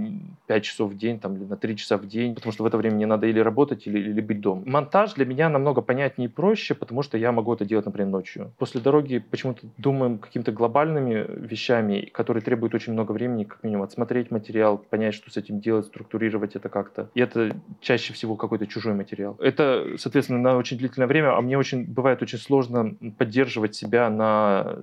[0.47, 2.77] 5 часов в день там, или на 3 часа в день, потому что в это
[2.77, 4.63] время мне надо или работать, или, или быть дома.
[4.65, 8.51] Монтаж для меня намного понятнее и проще, потому что я могу это делать, например, ночью.
[8.57, 14.31] После дороги почему-то думаем какими-то глобальными вещами, которые требуют очень много времени, как минимум, отсмотреть
[14.31, 17.09] материал, понять, что с этим делать, структурировать это как-то.
[17.13, 19.35] И это чаще всего какой-то чужой материал.
[19.39, 24.77] Это, соответственно, на очень длительное время, а мне очень бывает очень сложно поддерживать себя на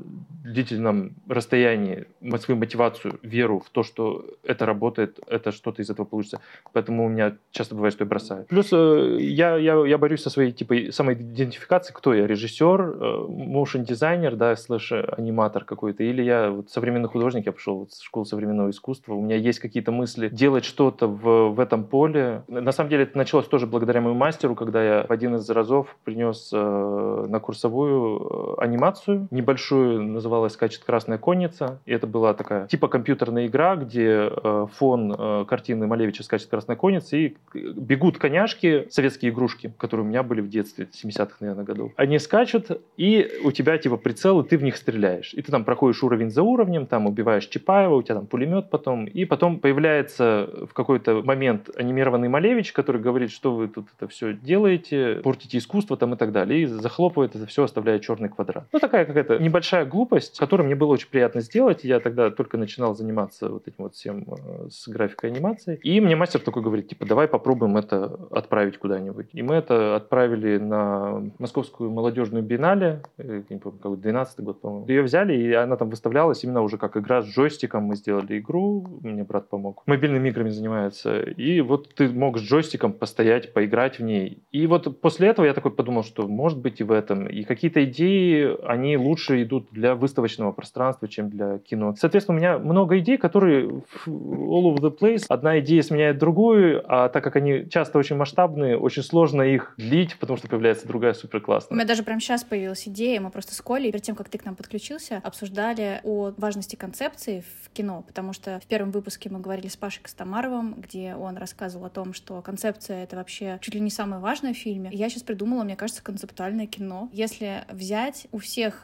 [0.44, 2.07] длительном расстоянии,
[2.38, 6.40] свою мотивацию, веру в то, что это работает, это что-то из этого получится.
[6.72, 8.44] Поэтому у меня часто бывает, что я бросаю.
[8.49, 14.36] Плюс э, я, я, я борюсь со своей типа самоидентификацией, кто я, режиссер, моушен дизайнер,
[14.36, 18.70] да, слэш аниматор какой-то, или я вот современный художник, я пошел вот в школу современного
[18.70, 22.42] искусства, у меня есть какие-то мысли делать что-то в, в этом поле.
[22.49, 25.96] На самом деле это началось тоже благодаря моему мастеру, когда я в один из разов
[26.05, 31.80] принес э, на курсовую э, анимацию небольшую, называлась «Скачет красная конница».
[31.86, 36.76] И это была такая типа компьютерная игра, где э, фон э, картины Малевича «Скачет красная
[36.76, 41.93] конница» и бегут коняшки, советские игрушки, которые у меня были в детстве, 70-х, наверное, годов.
[41.97, 45.34] Они скачут, и у тебя типа прицел, и ты в них стреляешь.
[45.34, 49.05] И ты там проходишь уровень за уровнем, там убиваешь Чапаева, у тебя там пулемет потом,
[49.05, 54.32] и потом появляется в какой-то момент анимированный Малевич, который говорит, что вы тут это все
[54.32, 58.66] делаете, портите искусство там и так далее, и захлопывает это все, оставляя черный квадрат.
[58.72, 61.85] Ну, такая какая-то небольшая глупость, которую мне было очень приятно сделать.
[61.85, 65.79] Я тогда только начинал заниматься вот этим вот всем э, с графикой анимации.
[65.83, 69.29] И мне мастер такой говорит, типа, давай попробуем это отправить куда-нибудь.
[69.33, 74.87] И мы это отправили на Московскую молодежную биеннале, э, не помню, какой 12 год, по-моему.
[74.89, 77.85] Ее взяли, и она там выставлялась именно уже как игра с джойстиком.
[77.85, 79.83] Мы сделали игру, мне брат помог.
[79.87, 81.20] Мобильными играми занимается.
[81.20, 84.43] И вот ты мог с джойстиком постоять, поиграть в ней.
[84.53, 87.26] И вот после этого я такой подумал, что может быть и в этом.
[87.26, 91.94] И какие-то идеи, они лучше идут для выставочного пространства, чем для кино.
[91.98, 93.66] Соответственно, у меня много идей, которые
[94.06, 95.24] all over the place.
[95.28, 100.16] Одна идея сменяет другую, а так как они часто очень масштабные, очень сложно их длить,
[100.18, 101.74] потому что появляется другая супер классная.
[101.74, 104.38] У меня даже прямо сейчас появилась идея, мы просто с Колей, перед тем, как ты
[104.38, 109.40] к нам подключился, обсуждали о важности концепции в кино, потому что в первом выпуске мы
[109.40, 113.80] говорили с Пашей Костомаровым, где он рассказывал о том, что концепция— это вообще чуть ли
[113.80, 114.90] не самое важное в фильме.
[114.90, 117.08] И я сейчас придумала, мне кажется, концептуальное кино.
[117.12, 118.38] Если взять у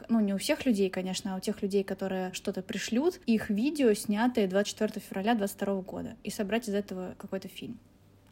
[0.09, 3.93] ну не у всех людей, конечно, а у тех людей, которые что-то пришлют, их видео,
[3.93, 7.79] снятые 24 февраля 22 года, и собрать из этого какой-то фильм.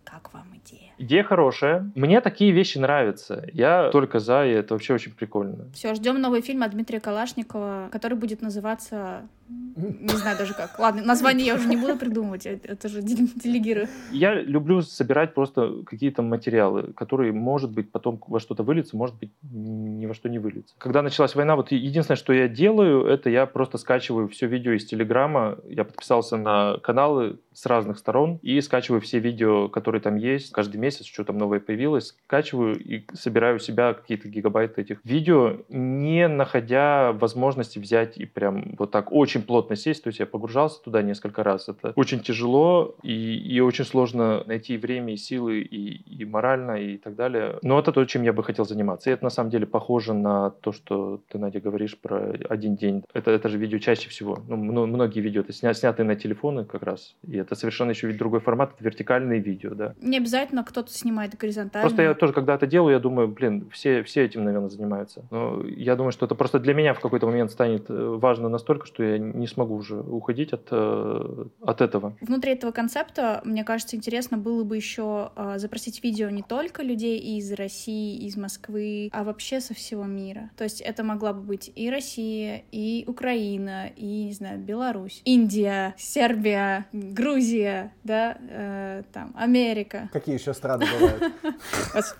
[0.04, 0.92] Как вам идея?
[0.98, 1.92] Идея хорошая.
[1.96, 3.48] Мне такие вещи нравятся.
[3.54, 5.72] Я только за, и это вообще очень прикольно.
[5.74, 9.28] Все, ждем новый фильм от Дмитрия Калашникова, который будет называться
[9.76, 10.78] не знаю даже как.
[10.80, 13.88] Ладно, название я уже не буду придумывать, это же делегирую.
[14.12, 19.32] Я люблю собирать просто какие-то материалы, которые, может быть, потом во что-то выльются, может быть,
[19.42, 20.76] ни во что не выльются.
[20.78, 24.86] Когда началась война, вот единственное, что я делаю, это я просто скачиваю все видео из
[24.86, 25.58] Телеграма.
[25.68, 30.52] Я подписался на каналы с разных сторон и скачиваю все видео, которые там есть.
[30.52, 35.58] Каждый месяц что там новое появилось, скачиваю и собираю у себя какие-то гигабайты этих видео,
[35.70, 40.04] не находя возможности взять и прям вот так очень плотно сесть.
[40.04, 41.70] То есть я погружался туда несколько раз.
[41.70, 46.98] Это очень тяжело и, и очень сложно найти время и силы и, и морально и
[46.98, 47.58] так далее.
[47.62, 49.10] Но это то, чем я бы хотел заниматься.
[49.10, 53.04] И это на самом деле похоже на то, что ты, Надя, говоришь про один день.
[53.14, 54.40] Это, это же видео чаще всего.
[54.48, 57.16] Ну, многие видео это сня, снятые на телефоны как раз.
[57.28, 58.74] И это совершенно еще ведь другой формат.
[58.76, 59.96] Это вертикальные видео, да.
[60.02, 61.88] Не обязательно кто-то снимает горизонтально.
[61.88, 65.26] Просто я тоже, когда это делаю, я думаю, блин, все, все этим, наверное, занимаются.
[65.32, 68.86] Но я думаю, что это просто для меня в какой-то момент станет э, важно настолько,
[68.86, 72.16] что я не смогу уже уходить от, э, от этого.
[72.22, 77.20] Внутри этого концепта, мне кажется, интересно было бы еще э, запросить видео не только людей
[77.20, 80.52] из России, из Москвы, а вообще со всего мира.
[80.58, 85.96] То есть это могла бы быть и Россия, и Украина, и, не знаю, Беларусь, Индия,
[85.98, 90.10] Сербия, Грузия, да, э, там, Америка.
[90.12, 91.34] Какие еще страны бывают?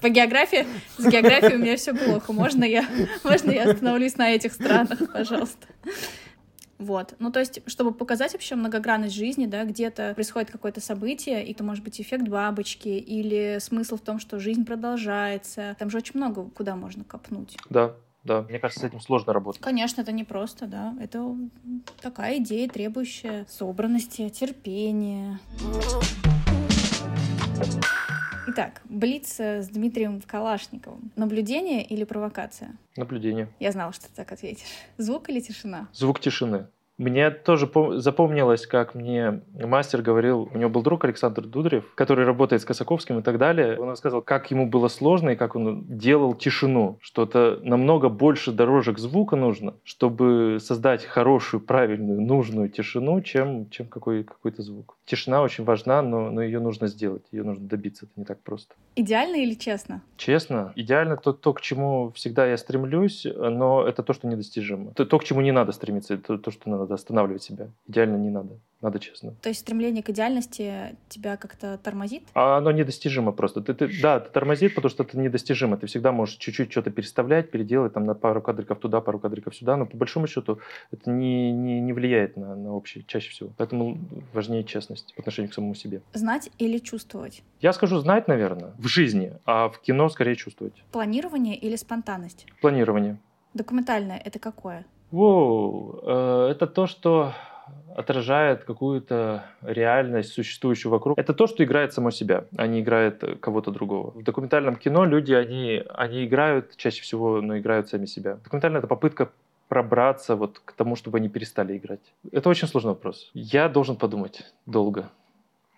[0.02, 0.66] По географии,
[0.98, 2.34] с географией у меня все плохо.
[2.34, 2.86] Можно я,
[3.24, 5.68] можно я остановлюсь на этих странах, пожалуйста?
[6.84, 7.16] Вот.
[7.20, 11.64] Ну, то есть, чтобы показать вообще многогранность жизни, да, где-то происходит какое-то событие, и это
[11.64, 15.76] может быть эффект бабочки, или смысл в том, что жизнь продолжается.
[15.80, 17.58] Там же очень много куда можно копнуть.
[17.70, 19.62] Да, да, мне кажется, с этим сложно работать.
[19.62, 20.94] Конечно, это не просто, да.
[21.00, 21.36] Это
[22.02, 25.40] такая идея, требующая собранности, терпения.
[28.48, 31.12] Итак, Блиц с Дмитрием Калашниковым.
[31.16, 32.76] Наблюдение или провокация?
[32.98, 33.48] Наблюдение.
[33.60, 34.68] Я знала, что ты так ответишь.
[34.98, 35.88] Звук или тишина?
[35.94, 36.68] Звук тишины.
[36.98, 42.62] Мне тоже запомнилось, как мне мастер говорил, у него был друг Александр Дудрев, который работает
[42.62, 43.80] с Косаковским и так далее.
[43.80, 48.52] Он рассказывал, как ему было сложно и как он делал тишину, что это намного больше
[48.52, 54.96] дорожек звука нужно, чтобы создать хорошую, правильную, нужную тишину, чем, чем какой, какой-то звук.
[55.06, 58.76] Тишина очень важна, но, но ее нужно сделать, ее нужно добиться, это не так просто.
[58.96, 60.02] Идеально или честно?
[60.18, 60.74] Честно.
[60.76, 64.92] Идеально то, то, к чему всегда я стремлюсь, но это то, что недостижимо.
[64.92, 67.70] То, то к чему не надо стремиться, это то, что надо надо останавливать себя.
[67.88, 68.60] Идеально не надо.
[68.84, 69.34] Надо честно.
[69.42, 72.24] То есть стремление к идеальности тебя как-то тормозит?
[72.34, 73.62] А оно недостижимо просто.
[73.62, 75.78] Ты, ты, да, это тормозит, потому что это недостижимо.
[75.78, 79.78] Ты всегда можешь чуть-чуть что-то переставлять, переделать там на пару кадриков туда, пару кадриков сюда,
[79.78, 80.60] но по большому счету
[80.92, 83.52] это не, не, не влияет на, на общий чаще всего.
[83.58, 83.98] Поэтому
[84.34, 86.02] важнее честность по отношению к самому себе.
[86.12, 87.42] Знать или чувствовать?
[87.62, 90.84] Я скажу знать, наверное, в жизни, а в кино скорее чувствовать.
[90.92, 92.48] Планирование или спонтанность?
[92.60, 93.18] Планирование.
[93.54, 94.86] Документальное— это какое?
[95.14, 97.36] Воу, э, это то, что
[97.96, 101.20] отражает какую-то реальность, существующую вокруг.
[101.20, 104.10] Это то, что играет само себя, а не играет кого-то другого.
[104.10, 108.38] В документальном кино люди, они, они играют чаще всего, но играют сами себя.
[108.44, 109.30] Документально это попытка
[109.68, 112.02] пробраться вот к тому, чтобы они перестали играть.
[112.32, 113.30] Это очень сложный вопрос.
[113.36, 115.12] Я должен подумать долго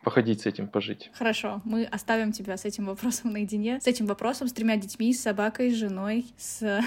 [0.01, 1.11] походить с этим, пожить.
[1.13, 3.81] Хорошо, мы оставим тебя с этим вопросом наедине.
[3.81, 6.79] С этим вопросом, с тремя детьми, с собакой, с женой, с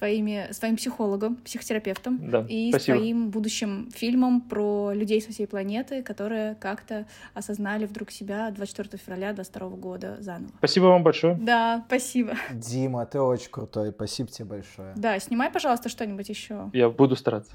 [0.00, 2.96] твоими, с твоим психологом, психотерапевтом да, и спасибо.
[2.96, 8.96] с твоим будущим фильмом про людей со всей планеты, которые как-то осознали вдруг себя 24
[8.96, 10.50] февраля 22 года заново.
[10.56, 11.34] Спасибо вам большое.
[11.34, 12.32] Да, спасибо.
[12.50, 14.94] Дима, ты очень крутой, спасибо тебе большое.
[14.96, 16.70] Да, снимай, пожалуйста, что-нибудь еще.
[16.72, 17.52] Я буду стараться.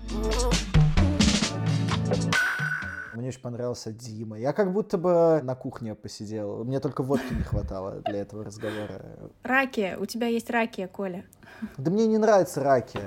[3.15, 4.37] Мне очень понравился Дима.
[4.37, 6.65] Я как будто бы на кухне посидел.
[6.65, 9.01] Мне только водки не хватало для этого разговора.
[9.43, 9.95] Раки.
[9.99, 11.23] У тебя есть раки, Коля.
[11.77, 12.99] Да мне не нравится раки.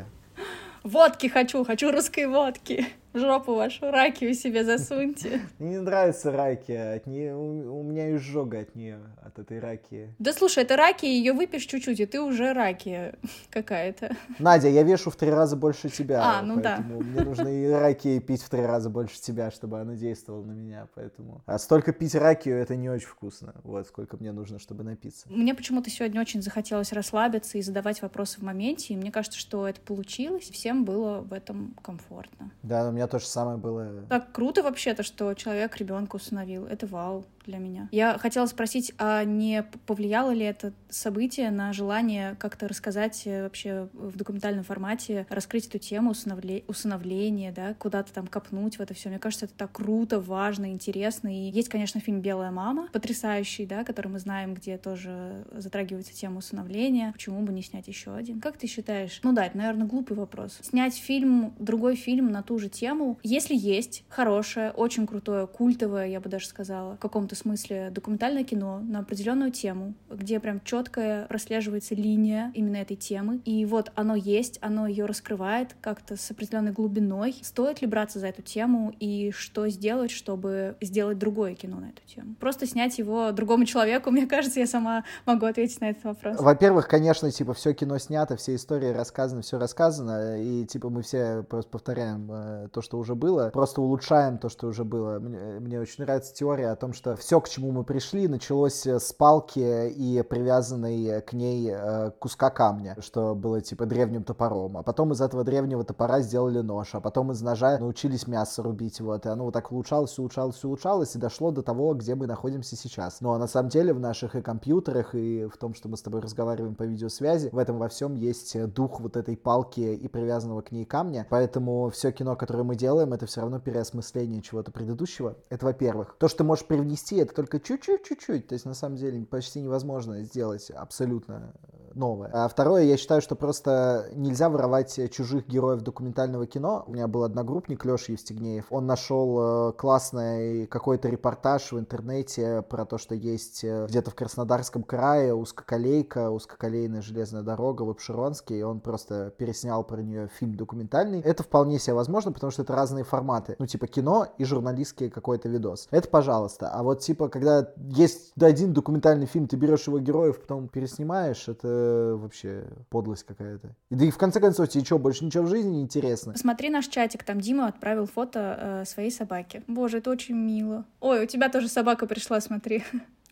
[0.82, 2.86] Водки хочу, хочу русской водки
[3.18, 5.40] в жопу вашу ракию себе засуньте.
[5.58, 10.14] Мне не нравятся раки, от нее, у, у меня изжога от нее, от этой раки.
[10.18, 13.14] Да слушай, это раки, ее выпьешь чуть-чуть, и ты уже раки
[13.50, 14.16] какая-то.
[14.38, 17.04] Надя, я вешу в три раза больше тебя, а, ну поэтому да.
[17.04, 20.88] мне нужно и раки пить в три раза больше тебя, чтобы она действовала на меня,
[20.94, 21.42] поэтому...
[21.46, 25.26] А столько пить ракию, это не очень вкусно, вот, сколько мне нужно, чтобы напиться.
[25.28, 29.66] Мне почему-то сегодня очень захотелось расслабиться и задавать вопросы в моменте, и мне кажется, что
[29.66, 32.50] это получилось, всем было в этом комфортно.
[32.62, 34.04] Да, у меня то же самое было.
[34.08, 36.66] Так круто вообще-то, что человек ребенка установил.
[36.66, 37.88] Это вау для меня.
[37.90, 43.88] Я хотела спросить, а не повлияло ли это событие на желание как-то рассказать э, вообще
[43.94, 46.62] в документальном формате, раскрыть эту тему усыновле...
[46.68, 49.08] усыновления, да, куда-то там копнуть в это все.
[49.08, 51.28] Мне кажется, это так круто, важно, интересно.
[51.28, 56.38] И есть, конечно, фильм «Белая мама», потрясающий, да, который мы знаем, где тоже затрагивается тема
[56.38, 57.12] усыновления.
[57.12, 58.40] Почему бы не снять еще один?
[58.40, 59.20] Как ты считаешь?
[59.22, 60.58] Ну да, это, наверное, глупый вопрос.
[60.62, 66.20] Снять фильм, другой фильм на ту же тему, если есть хорошее, очень крутое, культовое, я
[66.20, 71.94] бы даже сказала, в каком-то смысле документальное кино на определенную тему, где прям четкая прослеживается
[71.94, 73.40] линия именно этой темы.
[73.44, 77.36] И вот оно есть, оно ее раскрывает как-то с определенной глубиной.
[77.42, 82.02] Стоит ли браться за эту тему и что сделать, чтобы сделать другое кино на эту
[82.06, 82.34] тему?
[82.40, 86.36] Просто снять его другому человеку, мне кажется, я сама могу ответить на этот вопрос.
[86.38, 91.42] Во-первых, конечно, типа, все кино снято, все истории рассказаны, все рассказано, и типа мы все
[91.42, 95.18] просто повторяем э, то, что уже было, просто улучшаем то, что уже было.
[95.18, 99.12] Мне, мне очень нравится теория о том, что все, к чему мы пришли, началось с
[99.12, 104.78] палки и привязанной к ней э, куска камня, что было типа древним топором.
[104.78, 109.00] А потом из этого древнего топора сделали нож, а потом из ножа научились мясо рубить.
[109.02, 112.76] Вот, и оно вот так улучшалось, улучшалось, улучшалось, и дошло до того, где мы находимся
[112.76, 113.20] сейчас.
[113.20, 116.22] Но на самом деле в наших и компьютерах, и в том, что мы с тобой
[116.22, 120.72] разговариваем по видеосвязи, в этом во всем есть дух вот этой палки и привязанного к
[120.72, 121.26] ней камня.
[121.28, 125.36] Поэтому все кино, которое мы делаем, это все равно переосмысление чего-то предыдущего.
[125.50, 126.16] Это во-первых.
[126.18, 128.46] То, что ты можешь привнести, это только чуть-чуть, чуть-чуть.
[128.48, 131.54] То есть на самом деле почти невозможно сделать абсолютно
[131.98, 132.30] новое.
[132.32, 136.84] А второе, я считаю, что просто нельзя воровать чужих героев документального кино.
[136.86, 138.66] У меня был одногруппник Леша Евстигнеев.
[138.70, 144.14] Он нашел э, классный какой-то репортаж в интернете про то, что есть э, где-то в
[144.14, 150.54] Краснодарском крае узкоколейка, узкоколейная железная дорога в Обширонске, и он просто переснял про нее фильм
[150.54, 151.20] документальный.
[151.20, 153.56] Это вполне себе возможно, потому что это разные форматы.
[153.58, 155.88] Ну, типа кино и журналистский какой-то видос.
[155.90, 156.70] Это пожалуйста.
[156.70, 161.87] А вот, типа, когда есть один документальный фильм, ты берешь его героев, потом переснимаешь, это
[162.16, 163.74] вообще подлость какая-то.
[163.90, 166.32] И да и в конце концов, тебе что, больше ничего в жизни не интересно?
[166.32, 169.62] Посмотри наш чатик, там Дима отправил фото э, своей собаки.
[169.66, 170.84] Боже, это очень мило.
[171.00, 172.84] Ой, у тебя тоже собака пришла, смотри.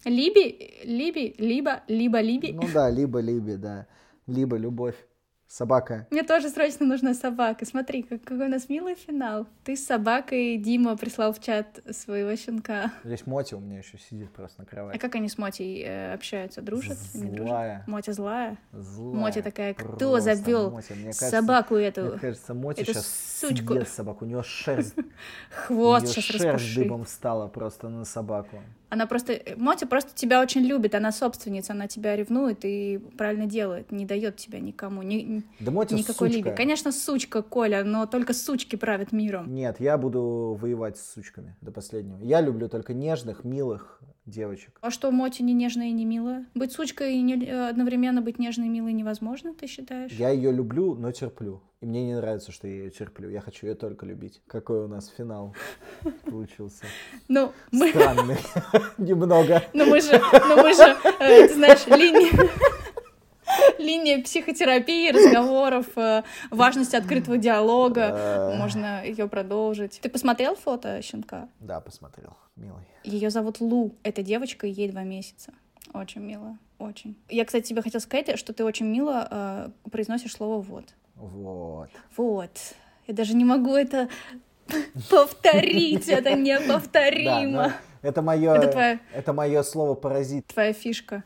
[0.04, 2.52] Либи, Либи, либо, либо Либи.
[2.52, 3.86] Ну да, либо Либи, да.
[4.26, 4.96] Либо любовь.
[5.48, 6.06] Собака.
[6.10, 7.64] Мне тоже срочно нужна собака.
[7.64, 9.46] Смотри, как, какой у нас милый финал.
[9.64, 12.92] Ты с собакой, Дима прислал в чат своего щенка.
[13.04, 14.96] Здесь Моти у меня еще сидит просто на кровати.
[14.96, 16.62] А как они с Мотей э, общаются?
[16.62, 16.98] Дружат?
[17.14, 17.46] Не дружат?
[17.46, 17.84] Злая.
[17.86, 18.58] Мотя злая?
[18.72, 19.14] Злая.
[19.14, 20.94] Мотя такая, кто завел Мотя.
[21.12, 22.02] Собаку эту?
[22.02, 23.06] Мне кажется, эту сейчас
[23.40, 23.74] сучку.
[23.74, 24.24] съест собаку.
[24.24, 24.94] У нее шерсть,
[25.66, 26.82] Хвост сейчас шерсть распуши.
[26.82, 28.60] дыбом встала просто на собаку.
[28.88, 29.40] Она просто...
[29.56, 34.36] Мотя просто тебя очень любит, она собственница, она тебя ревнует и правильно делает, не дает
[34.36, 36.48] тебя никому, ни, Да Моти никакой сучка.
[36.50, 36.56] Либи.
[36.56, 39.52] Конечно, сучка, Коля, но только сучки правят миром.
[39.52, 42.18] Нет, я буду воевать с сучками до последнего.
[42.20, 44.76] Я люблю только нежных, милых девочек.
[44.80, 46.46] А что, Моти не нежная и не милая?
[46.54, 50.12] Быть сучкой и не- э, одновременно быть нежной и милой невозможно, ты считаешь?
[50.12, 51.62] Я ее люблю, но терплю.
[51.80, 53.28] И мне не нравится, что я ее терплю.
[53.28, 54.42] Я хочу ее только любить.
[54.46, 55.54] Какой у нас финал
[56.24, 56.84] получился.
[57.28, 58.36] Ну, мы, Странный.
[58.98, 59.62] Немного.
[59.72, 62.50] ну мы же, ну мы же, э, знаешь, линию...
[63.78, 68.54] Линия психотерапии, разговоров, э, важность открытого диалога.
[68.56, 70.00] Можно ее продолжить.
[70.00, 71.48] Ты посмотрел фото щенка?
[71.60, 72.36] Да, посмотрел.
[72.56, 72.84] Милый.
[73.04, 73.94] Ее зовут Лу.
[74.02, 75.52] Эта девочка, ей два месяца.
[75.92, 76.58] Очень мило.
[76.78, 77.16] Очень.
[77.28, 80.84] Я, кстати, тебе хотела сказать, что ты очень мило э, произносишь слово «вот».
[81.14, 81.88] Вот.
[82.16, 82.50] Вот.
[83.06, 84.08] Я даже не могу это
[85.10, 86.08] повторить.
[86.08, 87.72] Это неповторимо.
[88.02, 89.00] Это мое, это, твоя...
[89.14, 90.46] это мое слово паразит.
[90.46, 91.24] Твоя фишка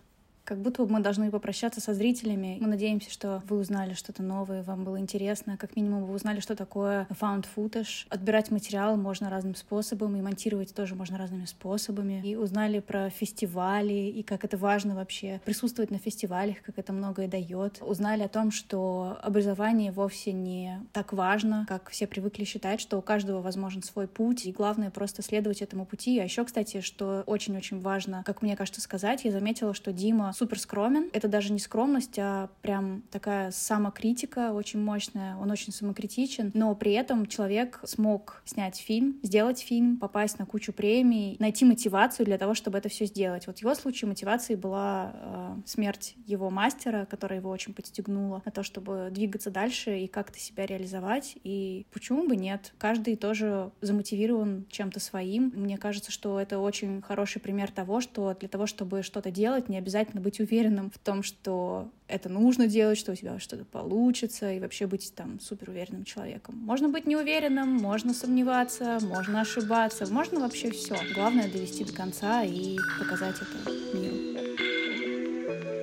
[0.50, 2.58] как будто бы мы должны попрощаться со зрителями.
[2.60, 5.56] Мы надеемся, что вы узнали что-то новое, вам было интересно.
[5.56, 8.06] Как минимум, вы узнали, что такое found footage.
[8.08, 12.20] Отбирать материал можно разным способом, и монтировать тоже можно разными способами.
[12.24, 17.28] И узнали про фестивали, и как это важно вообще присутствовать на фестивалях, как это многое
[17.28, 17.78] дает.
[17.80, 23.02] Узнали о том, что образование вовсе не так важно, как все привыкли считать, что у
[23.02, 26.18] каждого возможен свой путь, и главное просто следовать этому пути.
[26.18, 30.58] А еще, кстати, что очень-очень важно, как мне кажется сказать, я заметила, что Дима супер
[30.58, 31.10] скромен.
[31.12, 35.36] Это даже не скромность, а прям такая самокритика очень мощная.
[35.36, 40.72] Он очень самокритичен, но при этом человек смог снять фильм, сделать фильм, попасть на кучу
[40.72, 43.46] премий, найти мотивацию для того, чтобы это все сделать.
[43.46, 48.50] Вот в его случае мотивацией была э, смерть его мастера, которая его очень подстегнула на
[48.50, 51.36] то, чтобы двигаться дальше и как-то себя реализовать.
[51.44, 52.72] И почему бы нет?
[52.78, 55.52] Каждый тоже замотивирован чем-то своим.
[55.54, 59.76] Мне кажется, что это очень хороший пример того, что для того, чтобы что-то делать, не
[59.76, 64.52] обязательно быть быть уверенным в том, что это нужно делать, что у тебя что-то получится,
[64.52, 66.56] и вообще быть там супер уверенным человеком.
[66.56, 70.96] Можно быть неуверенным, можно сомневаться, можно ошибаться, можно вообще все.
[71.14, 75.79] Главное довести до конца и показать это миру.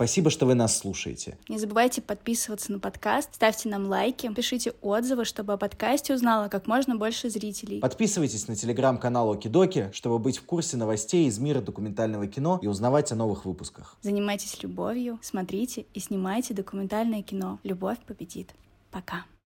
[0.00, 1.36] Спасибо, что вы нас слушаете.
[1.50, 6.66] Не забывайте подписываться на подкаст, ставьте нам лайки, пишите отзывы, чтобы о подкасте узнало как
[6.66, 7.80] можно больше зрителей.
[7.80, 13.12] Подписывайтесь на телеграм-канал Окидоки, чтобы быть в курсе новостей из мира документального кино и узнавать
[13.12, 13.98] о новых выпусках.
[14.00, 17.58] Занимайтесь любовью, смотрите и снимайте документальное кино.
[17.62, 18.54] Любовь победит.
[18.90, 19.26] Пока.